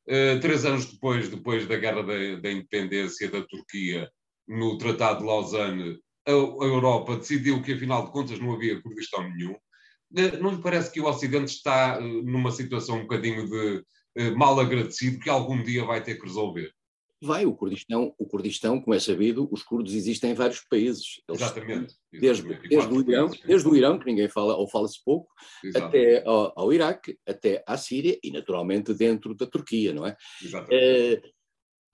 Uh, 0.08 0.40
três 0.40 0.64
anos 0.64 0.86
depois, 0.86 1.28
depois 1.28 1.68
da 1.68 1.76
guerra 1.76 2.02
da, 2.02 2.36
da, 2.40 2.52
independência 2.52 3.30
da 3.30 3.42
Turquia, 3.42 4.10
no 4.48 4.78
Tratado 4.78 5.20
de 5.20 5.26
Lausanne, 5.26 6.00
a, 6.26 6.32
a, 6.32 6.34
Europa 6.34 7.18
decidiu 7.18 7.62
que, 7.62 7.74
afinal 7.74 8.06
de 8.06 8.12
contas, 8.14 8.40
não 8.40 8.54
havia 8.54 8.82
Kurdistão 8.82 9.30
nenhum. 9.30 9.58
Não 10.40 10.52
lhe 10.52 10.62
parece 10.62 10.92
que 10.92 11.02
o 11.02 11.08
Ocidente 11.08 11.52
está 11.52 12.00
numa 12.00 12.52
situação 12.52 12.98
um 12.98 13.02
bocadinho 13.02 13.48
de 13.48 13.84
mal 14.36 14.60
agradecido 14.60 15.20
que 15.20 15.30
algum 15.30 15.62
dia 15.62 15.86
vai 15.86 16.04
ter 16.04 16.16
que 16.16 16.26
resolver? 16.26 16.72
Vai, 17.20 17.48
o 17.48 17.54
Kurdistão, 17.54 18.14
o 18.18 18.28
Kurdistão, 18.28 18.80
como 18.80 18.94
é 18.94 19.00
sabido, 19.00 19.48
os 19.52 19.64
curdos 19.64 19.96
existem 19.96 20.32
em 20.32 20.36
vários 20.36 20.62
países. 20.62 21.20
Eles, 21.28 21.42
exatamente. 21.42 21.96
Desde, 22.12 22.48
exatamente. 22.48 22.70
Desde, 22.70 22.94
o 22.94 23.02
Irão, 23.02 23.32
desde 23.46 23.68
o 23.68 23.76
Irão, 23.76 23.98
que 23.98 24.06
ninguém 24.06 24.30
fala 24.30 24.56
ou 24.56 24.70
fala-se 24.70 25.04
pouco, 25.04 25.28
exatamente. 25.64 25.98
até 25.98 26.28
ao, 26.28 26.54
ao, 26.56 26.72
Iraque, 26.72 27.18
até 27.28 27.64
à 27.66 27.76
Síria 27.76 28.20
e, 28.24 28.30
naturalmente, 28.30 28.94
dentro 28.94 29.34
da 29.34 29.48
Turquia, 29.48 29.94
não 29.94 30.06
é? 30.06 30.16
Exatamente. 30.44 31.26
Uh, 31.26 31.38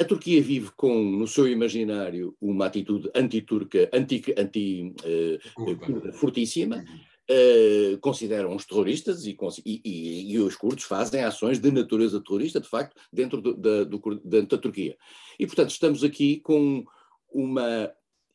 a 0.01 0.05
Turquia 0.05 0.41
vive 0.41 0.71
com, 0.75 1.01
no 1.01 1.27
seu 1.27 1.47
imaginário, 1.47 2.35
uma 2.41 2.65
atitude 2.65 3.09
anti-turca, 3.15 3.89
anti, 3.93 4.21
anti, 4.37 4.93
uh, 5.05 6.13
fortíssima. 6.13 6.77
Uhum 6.77 7.12
Uh, 7.29 7.97
consideram 7.99 8.53
os 8.53 8.65
terroristas 8.65 9.25
e, 9.25 9.37
e, 9.65 10.33
e, 10.33 10.39
os 10.39 10.57
curdos 10.57 10.83
fazem 10.83 11.23
ações 11.23 11.57
de 11.57 11.71
natureza 11.71 12.21
terrorista, 12.21 12.59
de 12.59 12.67
facto, 12.67 12.99
dentro, 13.13 13.39
do, 13.39 13.55
da, 13.55 13.85
do, 13.85 14.01
dentro 14.25 14.57
da 14.57 14.61
Turquia. 14.61 14.97
E, 15.39 15.45
portanto, 15.45 15.69
estamos 15.69 16.03
aqui 16.03 16.41
com 16.41 16.83
uma, 17.31 17.89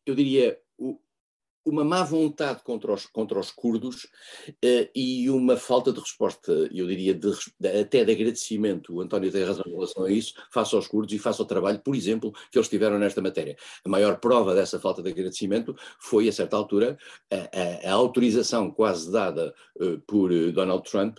eu 0.07 0.15
diria, 0.15 0.59
uma 1.69 1.85
má 1.85 2.03
vontade 2.03 2.63
contra 2.63 2.93
os, 2.93 3.07
contra 3.07 3.39
os 3.39 3.51
curdos 3.51 4.05
uh, 4.05 4.89
e 4.95 5.29
uma 5.31 5.57
falta 5.57 5.93
de 5.93 6.01
resposta, 6.01 6.53
eu 6.73 6.87
diria, 6.87 7.15
de, 7.15 7.31
de, 7.59 7.69
até 7.81 8.05
de 8.05 8.13
agradecimento, 8.13 8.95
o 8.95 9.01
António 9.01 9.31
tem 9.31 9.45
razão 9.45 9.65
em 9.67 9.73
relação 9.73 10.05
a 10.05 10.11
isso, 10.11 10.35
face 10.51 10.75
aos 10.75 10.87
curdos 10.87 11.15
e 11.15 11.19
face 11.19 11.41
ao 11.41 11.47
trabalho, 11.47 11.81
por 11.81 11.95
exemplo, 11.95 12.33
que 12.51 12.59
eles 12.59 12.69
tiveram 12.69 12.99
nesta 12.99 13.21
matéria. 13.21 13.57
A 13.85 13.89
maior 13.89 14.19
prova 14.19 14.55
dessa 14.55 14.79
falta 14.79 15.03
de 15.03 15.11
agradecimento 15.11 15.77
foi, 15.99 16.29
a 16.29 16.33
certa 16.33 16.57
altura, 16.57 16.99
a, 17.31 17.89
a, 17.89 17.91
a 17.91 17.95
autorização 17.95 18.71
quase 18.71 19.11
dada 19.11 19.55
uh, 19.77 19.99
por 20.07 20.31
uh, 20.31 20.53
Donald 20.53 20.89
Trump 20.89 21.19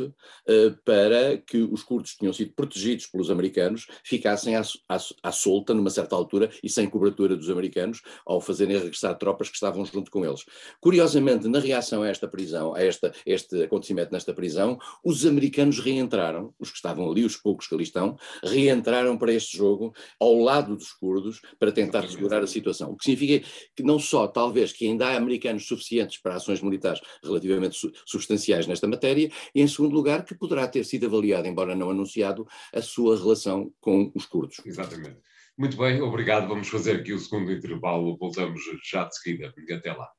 para 0.84 1.38
que 1.38 1.58
os 1.58 1.84
curdos 1.84 2.12
que 2.12 2.20
tinham 2.20 2.34
sido 2.34 2.52
protegidos 2.54 3.06
pelos 3.06 3.30
americanos 3.30 3.88
ficassem 4.04 4.56
à, 4.56 4.62
à, 4.88 4.98
à 5.24 5.32
solta, 5.32 5.74
numa 5.74 5.90
certa 5.90 6.16
altura, 6.16 6.50
e 6.64 6.70
sem 6.70 6.90
cobertura 6.90 7.36
dos 7.36 7.50
americanos, 7.50 8.02
ao 8.26 8.42
fazerem 8.42 8.78
regressar 8.78 9.18
tropas 9.18 9.50
que 9.50 9.56
estavam 9.56 9.86
junto 9.86 10.10
com 10.12 10.26
eles 10.26 10.39
deles. 10.40 10.46
Curiosamente, 10.80 11.48
na 11.48 11.60
reação 11.60 12.04
a 12.04 12.08
esta 12.08 12.28
prisão, 12.28 12.76
a 12.76 12.84
esta, 12.84 13.14
este 13.26 13.64
acontecimento 13.64 14.12
nesta 14.12 14.34
prisão, 14.34 14.78
os 15.04 15.26
americanos 15.26 15.80
reentraram, 15.80 16.54
os 16.60 16.70
que 16.70 16.76
estavam 16.76 17.10
ali, 17.10 17.24
os 17.24 17.36
poucos 17.36 17.68
que 17.68 17.76
ali 17.76 17.84
estão, 17.84 18.18
reentraram 18.44 19.18
para 19.18 19.34
este 19.34 19.58
jogo 19.58 19.94
ao 20.20 20.40
lado 20.40 20.76
dos 20.76 20.92
curdos 20.92 21.42
para 21.58 21.72
tentar 21.72 22.08
segurar 22.08 22.44
a 22.44 22.48
situação. 22.48 22.92
O 22.92 22.98
que 22.98 23.06
significa 23.06 23.48
que 23.76 23.84
não 23.84 24.00
só, 24.00 24.28
talvez, 24.28 24.72
que 24.72 24.86
ainda 24.86 25.08
há 25.08 25.18
americanos 25.18 25.68
suficientes 25.68 26.18
para 26.22 26.36
ações 26.36 26.62
militares 26.62 27.02
relativamente 27.24 27.76
su 27.76 27.90
substanciais 28.06 28.68
nesta 28.68 28.88
matéria, 28.88 29.32
e 29.54 29.62
em 29.62 29.68
segundo 29.68 29.94
lugar, 29.94 30.24
que 30.24 30.36
poderá 30.36 30.68
ter 30.68 30.84
sido 30.84 31.06
avaliado, 31.06 31.48
embora 31.48 31.76
não 31.76 31.90
anunciado, 31.90 32.48
a 32.74 32.82
sua 32.82 33.18
relação 33.18 33.72
com 33.80 34.12
os 34.16 34.26
curdos. 34.26 34.62
Exatamente. 34.66 35.18
Muito 35.58 35.76
bem, 35.76 36.02
obrigado. 36.02 36.48
Vamos 36.48 36.70
fazer 36.70 37.02
aqui 37.02 37.12
o 37.12 37.20
segundo 37.20 37.52
intervalo. 37.52 38.16
Voltamos 38.18 38.62
já 38.90 39.04
de 39.04 39.18
seguida. 39.18 39.54
Até 39.76 39.92
lá. 39.92 40.10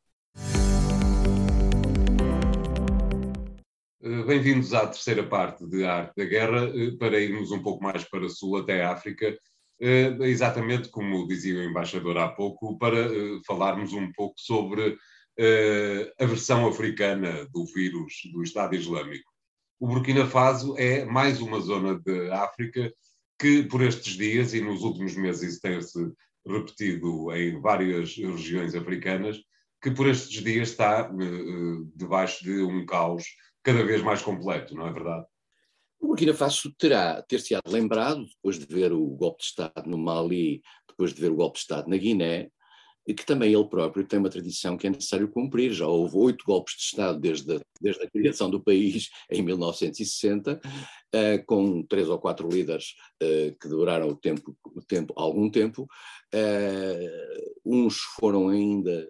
Bem-vindos 4.02 4.72
à 4.72 4.86
terceira 4.86 5.22
parte 5.22 5.66
de 5.66 5.84
Arte 5.84 6.14
da 6.16 6.24
Guerra, 6.24 6.72
eh, 6.74 6.92
para 6.98 7.20
irmos 7.20 7.50
um 7.50 7.62
pouco 7.62 7.84
mais 7.84 8.02
para 8.02 8.30
sul, 8.30 8.56
até 8.56 8.82
a 8.82 8.92
África, 8.92 9.38
eh, 9.78 10.16
exatamente 10.22 10.88
como 10.88 11.28
dizia 11.28 11.58
o 11.58 11.64
embaixador 11.64 12.16
há 12.16 12.28
pouco, 12.28 12.78
para 12.78 13.08
falarmos 13.46 13.92
um 13.92 14.10
pouco 14.12 14.34
sobre 14.38 14.96
a 16.18 16.26
versão 16.26 16.68
africana 16.68 17.46
do 17.50 17.64
vírus 17.64 18.12
do 18.30 18.42
Estado 18.42 18.74
Islâmico. 18.74 19.32
O 19.78 19.86
Burkina 19.86 20.26
Faso 20.26 20.74
é 20.76 21.02
mais 21.06 21.40
uma 21.40 21.60
zona 21.60 21.98
de 21.98 22.30
África 22.30 22.92
que, 23.38 23.62
por 23.62 23.80
estes 23.80 24.18
dias 24.18 24.52
e 24.52 24.60
nos 24.60 24.82
últimos 24.82 25.16
meses, 25.16 25.54
isso 25.54 25.60
tem-se 25.62 26.12
repetido 26.46 27.32
em 27.32 27.58
várias 27.58 28.14
regiões 28.16 28.74
africanas, 28.74 29.40
que 29.80 29.90
por 29.90 30.06
estes 30.06 30.42
dias 30.42 30.68
está 30.68 31.10
debaixo 31.94 32.44
de 32.44 32.60
um 32.60 32.84
caos 32.84 33.24
cada 33.72 33.84
vez 33.84 34.02
mais 34.02 34.20
completo, 34.20 34.74
não 34.74 34.88
é 34.88 34.92
verdade? 34.92 35.24
O 36.00 36.08
Burkina 36.08 36.34
Faso 36.34 36.74
terá 36.76 37.22
ter-se 37.22 37.56
lembrado, 37.66 38.24
depois 38.24 38.58
de 38.58 38.66
ver 38.66 38.92
o 38.92 39.06
golpe 39.06 39.42
de 39.42 39.44
Estado 39.44 39.88
no 39.88 39.96
Mali, 39.96 40.60
depois 40.88 41.14
de 41.14 41.20
ver 41.20 41.30
o 41.30 41.36
golpe 41.36 41.54
de 41.54 41.60
Estado 41.60 41.88
na 41.88 41.96
Guiné, 41.96 42.50
que 43.06 43.24
também 43.24 43.52
ele 43.52 43.68
próprio 43.68 44.04
tem 44.04 44.18
uma 44.18 44.28
tradição 44.28 44.76
que 44.76 44.86
é 44.86 44.90
necessário 44.90 45.30
cumprir. 45.30 45.72
Já 45.72 45.86
houve 45.86 46.16
oito 46.16 46.44
golpes 46.44 46.74
de 46.76 46.82
Estado 46.82 47.20
desde 47.20 47.56
a, 47.56 47.60
desde 47.80 48.02
a 48.02 48.10
criação 48.10 48.50
do 48.50 48.62
país 48.62 49.08
em 49.30 49.42
1960, 49.42 50.54
uh, 50.54 50.60
eh, 51.12 51.38
com 51.38 51.82
três 51.84 52.08
ou 52.08 52.18
quatro 52.18 52.48
líderes 52.48 52.94
uh, 53.22 53.56
que 53.60 53.68
duraram 53.68 54.08
o 54.08 54.16
tempo, 54.16 54.56
o 54.64 54.82
tempo, 54.82 55.12
algum 55.16 55.50
tempo. 55.50 55.86
Uh, 56.34 57.52
uns 57.64 57.98
foram 58.18 58.48
ainda 58.48 59.08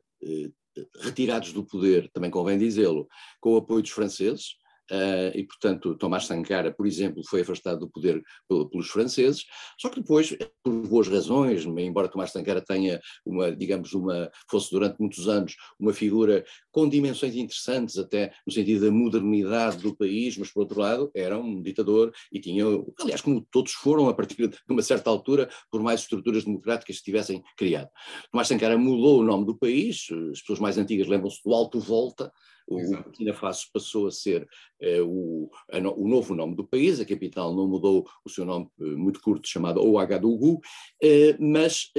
retirados 1.01 1.53
do 1.53 1.65
poder, 1.65 2.11
também 2.13 2.31
convém 2.31 2.59
dizê-lo, 2.59 3.09
com 3.41 3.55
o 3.55 3.57
apoio 3.57 3.83
dos 3.83 3.91
franceses, 3.91 4.57
Uh, 4.91 5.31
e, 5.35 5.45
portanto, 5.45 5.95
Tomás 5.95 6.27
Sankara, 6.27 6.73
por 6.73 6.85
exemplo, 6.85 7.23
foi 7.25 7.43
afastado 7.43 7.81
do 7.81 7.89
poder 7.89 8.21
pelos 8.49 8.89
franceses, 8.89 9.45
só 9.79 9.89
que 9.89 10.01
depois, 10.01 10.37
por 10.65 10.73
boas 10.89 11.07
razões, 11.07 11.65
embora 11.65 12.09
Tomás 12.09 12.33
Sankara 12.33 12.61
tenha 12.61 13.01
uma, 13.25 13.55
digamos, 13.55 13.93
uma, 13.93 14.29
fosse 14.51 14.71
durante 14.73 14.99
muitos 14.99 15.29
anos 15.29 15.55
uma 15.79 15.93
figura 15.93 16.45
com 16.73 16.89
dimensões 16.89 17.37
interessantes, 17.37 17.99
até 17.99 18.33
no 18.45 18.53
sentido 18.53 18.85
da 18.85 18.91
modernidade 18.91 19.79
do 19.79 19.97
país, 19.97 20.37
mas 20.37 20.53
por 20.53 20.61
outro 20.61 20.81
lado 20.81 21.11
era 21.15 21.39
um 21.39 21.63
ditador 21.63 22.13
e 22.33 22.41
tinha, 22.41 22.65
aliás, 23.01 23.21
como 23.21 23.47
todos 23.51 23.73
foram 23.73 24.09
a 24.09 24.15
partir 24.15 24.49
de 24.49 24.59
uma 24.69 24.83
certa 24.83 25.09
altura, 25.09 25.49
por 25.71 25.83
mais 25.83 26.01
estruturas 26.01 26.45
democráticas 26.45 26.99
que 26.99 27.05
tivessem 27.05 27.43
criado. 27.57 27.89
Tomás 28.33 28.49
Sankara 28.49 28.77
mudou 28.77 29.21
o 29.21 29.25
nome 29.25 29.47
do 29.47 29.57
país, 29.57 30.07
as 30.33 30.41
pessoas 30.41 30.59
mais 30.59 30.79
antigas 30.79 31.07
lembram-se 31.07 31.41
do 31.45 31.55
Alto 31.55 31.79
Volta, 31.79 32.33
o 32.71 33.03
Burkina 33.03 33.35
Faso 33.35 33.67
passou 33.73 34.07
a 34.07 34.13
ser 34.13 34.49
eh, 34.81 35.03
o, 35.03 35.51
a, 35.71 35.79
o, 35.79 36.09
novo 36.09 36.35
nome 36.35 36.55
do 36.55 36.67
país, 36.67 37.01
a 37.01 37.05
capital 37.05 37.55
não 37.55 37.67
mudou 37.67 38.07
o 38.25 38.31
seu 38.31 38.45
nome 38.45 38.69
eh, 38.81 38.85
muito 38.85 39.21
curto, 39.21 39.49
chamado 39.49 39.81
Ouagadougou, 39.81 40.61
eh, 41.03 41.37
mas 41.39 41.91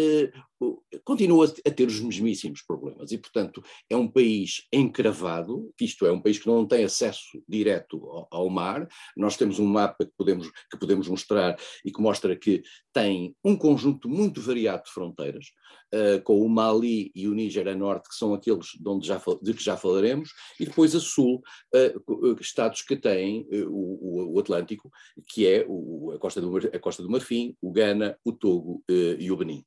continua 1.04 1.46
a 1.66 1.72
ter 1.72 1.88
os 1.88 2.00
mesmíssimos 2.00 2.62
problemas 2.62 3.12
e, 3.12 3.18
portanto, 3.18 3.64
é 3.90 3.96
um 3.96 4.08
país 4.08 4.68
encravado, 4.72 5.74
isto 5.80 6.06
é, 6.06 6.12
um 6.12 6.22
país 6.22 6.38
que 6.40 6.48
não 6.48 6.66
tem 6.66 6.84
acesso 6.84 7.42
direto 7.48 7.98
ao, 8.08 8.28
ao 8.32 8.50
mar. 8.50 8.88
Nós 9.16 9.38
temos 9.38 9.60
um 9.60 9.66
mapa 9.66 10.06
que 10.06 10.14
podemos, 10.18 10.50
que 10.70 10.78
podemos 10.78 11.08
mostrar 11.08 11.58
e 11.86 11.92
que 11.92 12.02
mostra 12.02 12.36
que 12.36 12.64
tem 12.94 13.36
um 13.44 13.56
conjunto 13.56 14.10
muito 14.10 14.42
variado 14.42 14.84
de 14.84 14.92
fronteiras, 14.92 15.46
uh, 15.94 16.22
com 16.24 16.42
o 16.42 16.50
Mali 16.50 17.12
e 17.16 17.28
o 17.28 17.34
Níger 17.34 17.68
a 17.68 17.76
norte, 17.76 18.10
que 18.10 18.16
são 18.16 18.34
aqueles 18.34 18.68
de, 18.80 18.90
onde 18.90 19.08
já, 19.08 19.22
de 19.42 19.54
que 19.54 19.64
já 19.64 19.78
falaremos, 19.78 20.30
e 20.60 20.66
depois 20.66 20.96
a 20.96 21.00
sul, 21.00 21.42
uh, 21.76 22.38
estados 22.40 22.82
que 22.82 22.96
têm 22.96 23.48
uh, 23.52 23.70
o, 23.70 24.36
o, 24.36 24.40
Atlântico, 24.40 24.92
que 25.28 25.48
é 25.48 25.66
o, 25.68 26.12
a, 26.12 26.20
costa 26.20 26.42
do, 26.42 26.58
a 26.58 26.80
Costa 26.80 27.04
do 27.04 27.10
Marfim, 27.10 27.56
o 27.62 27.72
Ghana, 27.72 28.18
o 28.24 28.32
Togo 28.32 28.84
e 28.90 29.32
o 29.32 29.38
Benin. 29.38 29.64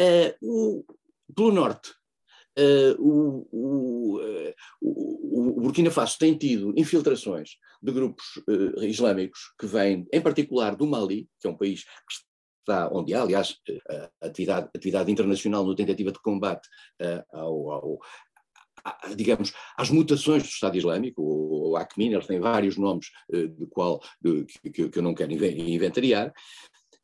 Uh, 0.00 0.32
o, 0.40 0.84
pelo 1.36 1.52
norte, 1.52 1.90
uh, 2.58 2.96
o, 2.98 3.46
o, 3.52 4.20
o, 4.80 5.60
Burkina 5.60 5.90
Faso 5.90 6.16
tem 6.18 6.38
tido 6.38 6.72
infiltrações 6.74 7.50
de 7.82 7.92
grupos 7.92 8.24
uh, 8.48 8.82
islâmicos 8.82 9.52
que 9.58 9.66
vêm, 9.66 10.06
em 10.10 10.20
particular, 10.22 10.74
do 10.74 10.86
Mali, 10.86 11.28
que 11.38 11.46
é 11.46 11.50
um 11.50 11.56
país 11.56 11.84
que 11.84 12.14
está 12.60 12.88
onde 12.90 13.12
há, 13.12 13.20
aliás, 13.20 13.56
atividade, 14.22 14.70
atividade 14.74 15.12
internacional 15.12 15.64
no 15.64 15.74
tentativa 15.74 16.12
de 16.12 16.20
combate 16.20 16.68
ao, 17.32 17.70
ao 17.70 17.98
digamos, 19.16 19.52
às 19.76 19.90
mutações 19.90 20.42
do 20.42 20.48
Estado 20.48 20.76
Islâmico, 20.76 21.22
o 21.22 21.76
Acmin, 21.76 22.12
eles 22.12 22.26
têm 22.26 22.38
vários 22.38 22.76
nomes 22.76 23.08
de 23.30 23.66
qual, 23.66 24.00
de, 24.20 24.44
que, 24.44 24.88
que, 24.88 24.98
eu 24.98 25.02
não 25.02 25.14
quero 25.14 25.32
inventariar, 25.32 26.32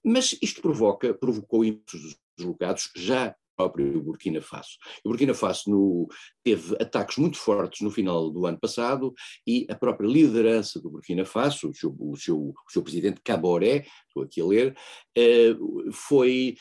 mas 0.05 0.39
isto 0.41 0.63
provoca, 0.63 1.13
provocou 1.15 1.65
dos 1.65 2.17
deslocados 2.37 2.91
já 2.97 3.35
próprio 3.57 4.03
Burkina 4.03 4.41
Faso. 4.43 4.77
O 5.03 5.09
Burkina 5.09 5.33
Faso 5.33 5.71
no, 5.71 6.09
teve 6.45 6.77
ataques 6.81 7.17
muito 7.17 7.39
fortes 7.39 7.81
no 7.81 7.91
final 7.91 8.31
do 8.31 8.47
ano 8.47 8.59
passado 8.59 9.15
e 9.47 9.67
a 9.71 9.75
própria 9.75 10.07
liderança 10.07 10.81
do 10.81 10.91
Burkina 10.91 11.25
Faso, 11.25 11.71
o 11.71 11.75
seu, 11.75 11.97
o 11.99 12.17
seu, 12.17 12.39
o 12.39 12.71
seu 12.71 12.83
presidente 12.83 13.21
Caboré, 13.25 13.87
estou 14.07 14.23
aqui 14.23 14.41
a 14.41 14.45
ler, 14.45 14.77
eh, 15.17 15.57
foi 15.91 16.57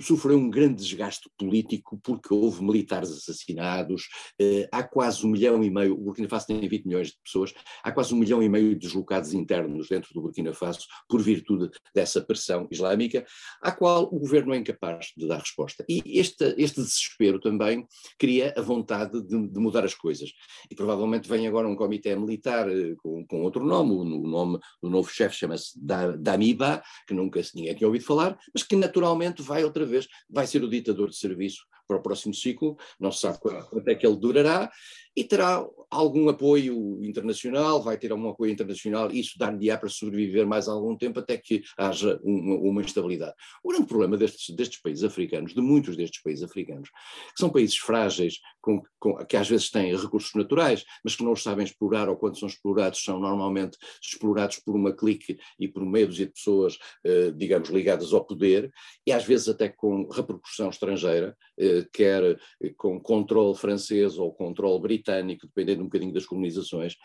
sofreu 0.00 0.36
um 0.36 0.50
grande 0.50 0.82
desgaste 0.82 1.30
político 1.38 1.98
porque 2.02 2.32
houve 2.32 2.62
militares 2.62 3.10
assassinados, 3.10 4.08
eh, 4.40 4.68
há 4.72 4.82
quase 4.82 5.24
um 5.24 5.30
milhão 5.30 5.62
e 5.62 5.70
meio, 5.70 5.94
o 5.94 5.98
Burkina 5.98 6.28
Faso 6.28 6.46
tem 6.46 6.60
20 6.60 6.86
milhões 6.86 7.08
de 7.08 7.18
pessoas, 7.24 7.54
há 7.82 7.92
quase 7.92 8.14
um 8.14 8.18
milhão 8.18 8.42
e 8.42 8.48
meio 8.48 8.70
de 8.70 8.86
deslocados 8.86 9.32
internos 9.32 9.88
dentro 9.88 10.12
do 10.12 10.22
Burkina 10.22 10.52
Faso 10.52 10.80
por 11.08 11.22
virtude 11.22 11.70
dessa 11.94 12.20
pressão 12.20 12.66
islâmica, 12.70 13.24
à 13.62 13.72
qual 13.72 14.04
o 14.04 14.18
governo 14.18 14.54
é 14.54 14.58
incapaz 14.58 15.12
de 15.16 15.26
dar 15.26 15.38
resposta. 15.38 15.84
E 15.88 16.02
este, 16.18 16.54
este 16.58 16.80
desespero 16.80 17.40
também 17.40 17.86
cria 18.18 18.54
a 18.56 18.60
vontade 18.60 19.22
de, 19.22 19.48
de, 19.48 19.60
mudar 19.60 19.84
as 19.84 19.94
coisas. 19.94 20.30
E 20.70 20.74
provavelmente 20.74 21.28
vem 21.28 21.46
agora 21.46 21.68
um 21.68 21.76
comitê 21.76 22.14
militar 22.16 22.68
eh, 22.68 22.94
com, 22.98 23.24
com 23.26 23.42
outro 23.42 23.64
nome, 23.64 23.92
o, 23.92 24.04
nome 24.04 24.58
do 24.82 24.90
novo 24.90 25.10
chefe 25.10 25.36
chama-se 25.36 25.78
Damiba, 26.18 26.82
que 27.06 27.14
nunca 27.14 27.40
ninguém 27.54 27.74
tinha 27.74 27.86
ouvido 27.86 28.04
falar, 28.04 28.38
mas 28.52 28.62
que 28.62 28.76
naturalmente 28.76 29.42
vai 29.42 29.64
outra 29.76 29.84
vez, 29.84 30.08
vai 30.28 30.46
ser 30.46 30.62
o 30.62 30.68
ditador 30.68 31.10
de 31.10 31.16
serviço 31.16 31.66
para 31.86 31.98
o 31.98 32.02
próximo 32.02 32.34
ciclo, 32.34 32.76
não 32.98 33.10
se 33.10 33.20
sabe 33.20 33.38
quanto 33.38 33.88
é 33.88 33.94
que 33.94 34.06
ele 34.06 34.16
durará, 34.16 34.70
e 35.16 35.24
terá 35.24 35.66
algum 35.90 36.28
apoio 36.28 37.02
internacional, 37.02 37.82
vai 37.82 37.96
ter 37.96 38.12
algum 38.12 38.28
apoio 38.28 38.52
internacional, 38.52 39.10
isso 39.10 39.38
dar-lhe-á 39.38 39.78
para 39.78 39.88
sobreviver 39.88 40.46
mais 40.46 40.68
algum 40.68 40.94
tempo 40.94 41.20
até 41.20 41.38
que 41.38 41.62
haja 41.78 42.20
uma, 42.22 42.54
uma 42.56 42.82
instabilidade. 42.82 43.32
O 43.64 43.70
grande 43.70 43.86
problema 43.86 44.16
destes, 44.18 44.54
destes, 44.54 44.80
países 44.82 45.04
africanos, 45.04 45.54
de 45.54 45.60
muitos 45.62 45.96
destes 45.96 46.20
países 46.22 46.44
africanos, 46.44 46.90
que 46.90 47.40
são 47.40 47.48
países 47.48 47.76
frágeis, 47.78 48.40
com, 48.60 48.82
com, 48.98 49.16
que 49.24 49.38
às 49.38 49.48
vezes 49.48 49.70
têm 49.70 49.96
recursos 49.96 50.34
naturais, 50.34 50.84
mas 51.02 51.16
que 51.16 51.24
não 51.24 51.32
os 51.32 51.42
sabem 51.42 51.64
explorar, 51.64 52.10
ou 52.10 52.16
quando 52.16 52.38
são 52.38 52.48
explorados, 52.48 53.02
são 53.02 53.18
normalmente 53.18 53.78
explorados 54.02 54.58
por 54.58 54.74
uma 54.74 54.92
clique 54.92 55.38
e 55.58 55.66
por 55.66 55.86
meio 55.86 56.08
de 56.08 56.26
pessoas, 56.26 56.76
eh, 57.04 57.30
digamos, 57.30 57.70
ligadas 57.70 58.12
ao 58.12 58.24
poder, 58.24 58.70
e 59.06 59.12
às 59.12 59.24
vezes 59.24 59.48
até 59.48 59.68
com 59.68 60.08
repercussão 60.08 60.68
estrangeira, 60.68 61.34
eh, 61.58 61.75
quer 61.84 62.38
com 62.76 63.00
controle 63.00 63.56
francês 63.56 64.18
ou 64.18 64.32
controle 64.32 64.80
britânico, 64.80 65.46
dependendo 65.46 65.82
um 65.82 65.86
bocadinho 65.86 66.12
das 66.12 66.26
colonizações, 66.26 66.96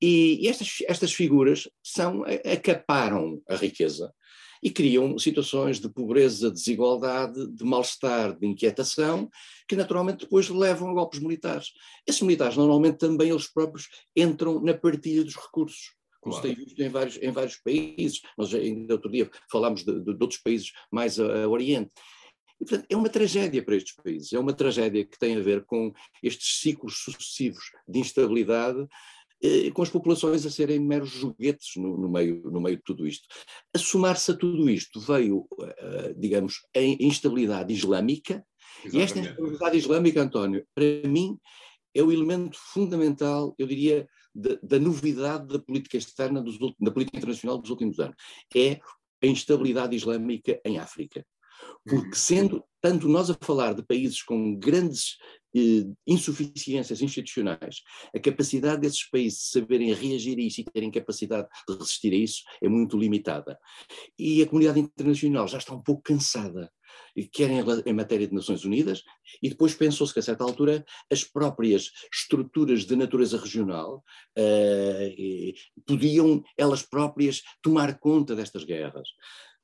e, 0.00 0.44
e 0.44 0.48
estas, 0.48 0.78
estas 0.88 1.12
figuras 1.12 1.68
são, 1.82 2.24
acaparam 2.52 3.40
a 3.48 3.56
riqueza 3.56 4.12
e 4.62 4.70
criam 4.70 5.18
situações 5.18 5.78
de 5.78 5.88
pobreza, 5.88 6.50
desigualdade, 6.50 7.46
de 7.52 7.64
mal-estar, 7.64 8.36
de 8.38 8.46
inquietação, 8.46 9.28
que 9.68 9.76
naturalmente 9.76 10.20
depois 10.20 10.48
levam 10.48 10.90
a 10.90 10.94
golpes 10.94 11.20
militares. 11.20 11.68
Esses 12.06 12.22
militares 12.22 12.56
normalmente 12.56 12.98
também 12.98 13.30
eles 13.30 13.52
próprios 13.52 13.88
entram 14.16 14.60
na 14.60 14.74
partilha 14.74 15.22
dos 15.22 15.36
recursos 15.36 15.94
como 16.26 16.34
claro. 16.34 16.48
se 16.48 16.54
tem 16.54 16.64
visto 16.64 16.82
em 16.82 16.88
vários, 16.88 17.16
em 17.18 17.30
vários 17.30 17.56
países. 17.56 18.20
Nós 18.36 18.52
ainda 18.52 18.94
outro 18.94 19.10
dia 19.10 19.30
falámos 19.50 19.84
de, 19.84 19.92
de, 20.00 20.12
de 20.12 20.22
outros 20.22 20.40
países 20.40 20.72
mais 20.90 21.20
a, 21.20 21.44
a 21.44 21.48
Oriente. 21.48 21.92
E, 22.60 22.64
portanto, 22.64 22.86
é 22.88 22.96
uma 22.96 23.08
tragédia 23.08 23.62
para 23.62 23.76
estes 23.76 23.94
países, 23.94 24.32
é 24.32 24.38
uma 24.38 24.52
tragédia 24.52 25.04
que 25.04 25.18
tem 25.18 25.36
a 25.36 25.40
ver 25.40 25.64
com 25.64 25.92
estes 26.22 26.60
ciclos 26.60 26.98
sucessivos 26.98 27.70
de 27.86 27.98
instabilidade, 27.98 28.86
eh, 29.42 29.70
com 29.70 29.82
as 29.82 29.90
populações 29.90 30.46
a 30.46 30.50
serem 30.50 30.80
meros 30.80 31.10
joguetes 31.10 31.76
no, 31.76 31.98
no, 31.98 32.08
meio, 32.08 32.42
no 32.50 32.60
meio 32.60 32.76
de 32.76 32.82
tudo 32.82 33.06
isto. 33.06 33.26
A 33.74 33.78
somar-se 33.78 34.30
a 34.30 34.36
tudo 34.36 34.70
isto 34.70 34.98
veio, 35.00 35.46
uh, 35.52 36.14
digamos, 36.16 36.60
a 36.74 36.80
instabilidade 36.80 37.72
islâmica, 37.72 38.44
Exatamente. 38.84 38.96
e 38.96 39.00
esta 39.00 39.18
instabilidade 39.20 39.76
islâmica, 39.76 40.22
António, 40.22 40.66
para 40.74 41.08
mim, 41.08 41.38
é 41.94 42.02
o 42.02 42.12
elemento 42.12 42.58
fundamental, 42.58 43.54
eu 43.58 43.66
diria, 43.66 44.08
da, 44.34 44.58
da 44.62 44.78
novidade 44.78 45.48
da 45.48 45.58
política 45.58 45.96
externa, 45.96 46.42
dos, 46.42 46.58
da 46.78 46.90
política 46.90 47.18
internacional 47.18 47.58
dos 47.58 47.70
últimos 47.70 47.98
anos. 47.98 48.16
É 48.54 48.80
a 49.22 49.26
instabilidade 49.26 49.96
islâmica 49.96 50.60
em 50.64 50.78
África. 50.78 51.24
Porque 51.84 52.14
sendo 52.14 52.64
tanto 52.80 53.08
nós 53.08 53.30
a 53.30 53.34
falar 53.40 53.74
de 53.74 53.82
países 53.82 54.22
com 54.22 54.56
grandes 54.56 55.16
eh, 55.56 55.86
insuficiências 56.06 57.00
institucionais, 57.00 57.82
a 58.14 58.20
capacidade 58.20 58.82
desses 58.82 59.08
países 59.08 59.50
saberem 59.50 59.92
reagir 59.92 60.38
a 60.38 60.42
isso 60.42 60.60
e 60.60 60.64
terem 60.64 60.90
capacidade 60.90 61.48
de 61.68 61.74
resistir 61.74 62.12
a 62.12 62.16
isso 62.16 62.42
é 62.62 62.68
muito 62.68 62.96
limitada. 62.96 63.58
E 64.18 64.42
a 64.42 64.46
comunidade 64.46 64.80
internacional 64.80 65.48
já 65.48 65.58
está 65.58 65.74
um 65.74 65.82
pouco 65.82 66.02
cansada 66.02 66.70
querem 67.32 67.58
em 67.84 67.92
matéria 67.92 68.26
de 68.26 68.34
Nações 68.34 68.64
Unidas, 68.64 69.02
e 69.42 69.48
depois 69.48 69.74
pensou-se 69.74 70.12
que 70.12 70.18
a 70.18 70.22
certa 70.22 70.44
altura 70.44 70.84
as 71.10 71.24
próprias 71.24 71.90
estruturas 72.12 72.84
de 72.84 72.96
natureza 72.96 73.38
regional 73.38 74.04
uh, 74.38 75.82
podiam 75.86 76.42
elas 76.58 76.82
próprias 76.82 77.42
tomar 77.62 77.98
conta 77.98 78.34
destas 78.34 78.64
guerras. 78.64 79.08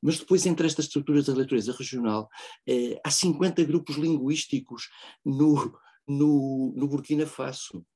Mas 0.02 0.18
depois, 0.18 0.44
entre 0.46 0.66
estas 0.66 0.86
estruturas 0.86 1.26
da 1.26 1.34
natureza 1.34 1.72
regional, 1.72 2.28
eh, 2.66 3.00
há 3.04 3.10
50 3.10 3.62
grupos 3.64 3.96
linguísticos 3.96 4.88
no, 5.24 5.78
no, 6.06 6.72
no 6.74 6.88
Burkina 6.88 7.26
Faso. 7.26 7.86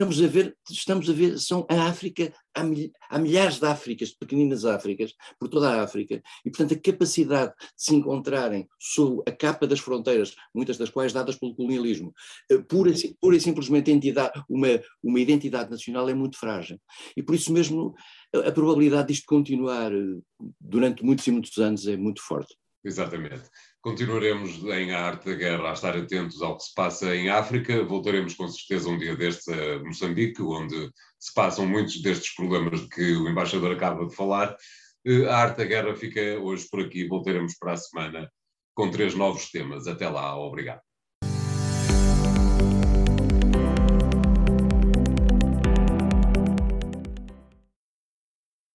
Estamos 0.00 0.22
a 0.22 0.26
ver, 0.28 0.56
estamos 0.70 1.10
a 1.10 1.12
ver, 1.12 1.38
são 1.38 1.66
a 1.68 1.82
África, 1.82 2.32
há, 2.54 2.64
mil, 2.64 2.90
há 3.10 3.18
milhares 3.18 3.58
de 3.58 3.66
Áfricas, 3.66 4.10
pequeninas 4.10 4.64
Áfricas, 4.64 5.12
por 5.38 5.50
toda 5.50 5.68
a 5.68 5.82
África, 5.82 6.22
e 6.42 6.48
portanto 6.48 6.72
a 6.72 6.80
capacidade 6.80 7.52
de 7.52 7.66
se 7.76 7.94
encontrarem 7.94 8.66
sob 8.78 9.22
a 9.28 9.30
capa 9.30 9.66
das 9.66 9.78
fronteiras, 9.78 10.34
muitas 10.54 10.78
das 10.78 10.88
quais 10.88 11.12
dadas 11.12 11.36
pelo 11.36 11.54
colonialismo, 11.54 12.14
eh, 12.50 12.56
pura, 12.66 12.90
pura 13.20 13.36
e 13.36 13.40
simplesmente 13.42 13.90
entidade, 13.90 14.42
uma, 14.48 14.68
uma 15.02 15.20
identidade 15.20 15.70
nacional 15.70 16.08
é 16.08 16.14
muito 16.14 16.38
frágil. 16.38 16.80
E 17.14 17.22
por 17.22 17.34
isso 17.34 17.52
mesmo 17.52 17.94
a, 18.34 18.48
a 18.48 18.52
probabilidade 18.52 19.08
disto 19.08 19.26
continuar 19.26 19.92
eh, 19.92 20.18
durante 20.58 21.04
muitos 21.04 21.26
e 21.26 21.30
muitos 21.30 21.58
anos 21.58 21.86
é 21.86 21.98
muito 21.98 22.22
forte. 22.22 22.56
Exatamente. 22.82 23.42
Continuaremos 23.82 24.62
em 24.64 24.92
A 24.92 25.06
Arte 25.06 25.26
da 25.26 25.34
Guerra 25.34 25.70
a 25.70 25.72
estar 25.74 25.96
atentos 25.96 26.40
ao 26.40 26.56
que 26.56 26.64
se 26.64 26.74
passa 26.74 27.14
em 27.14 27.28
África. 27.28 27.84
Voltaremos 27.84 28.34
com 28.34 28.48
certeza 28.48 28.88
um 28.88 28.98
dia 28.98 29.14
destes 29.14 29.48
a 29.48 29.78
Moçambique, 29.80 30.42
onde 30.42 30.90
se 31.18 31.34
passam 31.34 31.66
muitos 31.66 32.00
destes 32.00 32.34
problemas 32.34 32.80
de 32.80 32.88
que 32.88 33.12
o 33.16 33.28
embaixador 33.28 33.72
acaba 33.72 34.06
de 34.06 34.14
falar. 34.14 34.56
Eh, 35.04 35.26
a 35.26 35.36
Arte 35.36 35.58
da 35.58 35.64
Guerra 35.64 35.94
fica 35.94 36.20
hoje 36.40 36.66
por 36.70 36.80
aqui. 36.80 37.06
Voltaremos 37.06 37.54
para 37.58 37.72
a 37.72 37.76
semana 37.76 38.30
com 38.74 38.90
três 38.90 39.14
novos 39.14 39.50
temas. 39.50 39.86
Até 39.86 40.08
lá. 40.08 40.34
Obrigado. 40.38 40.89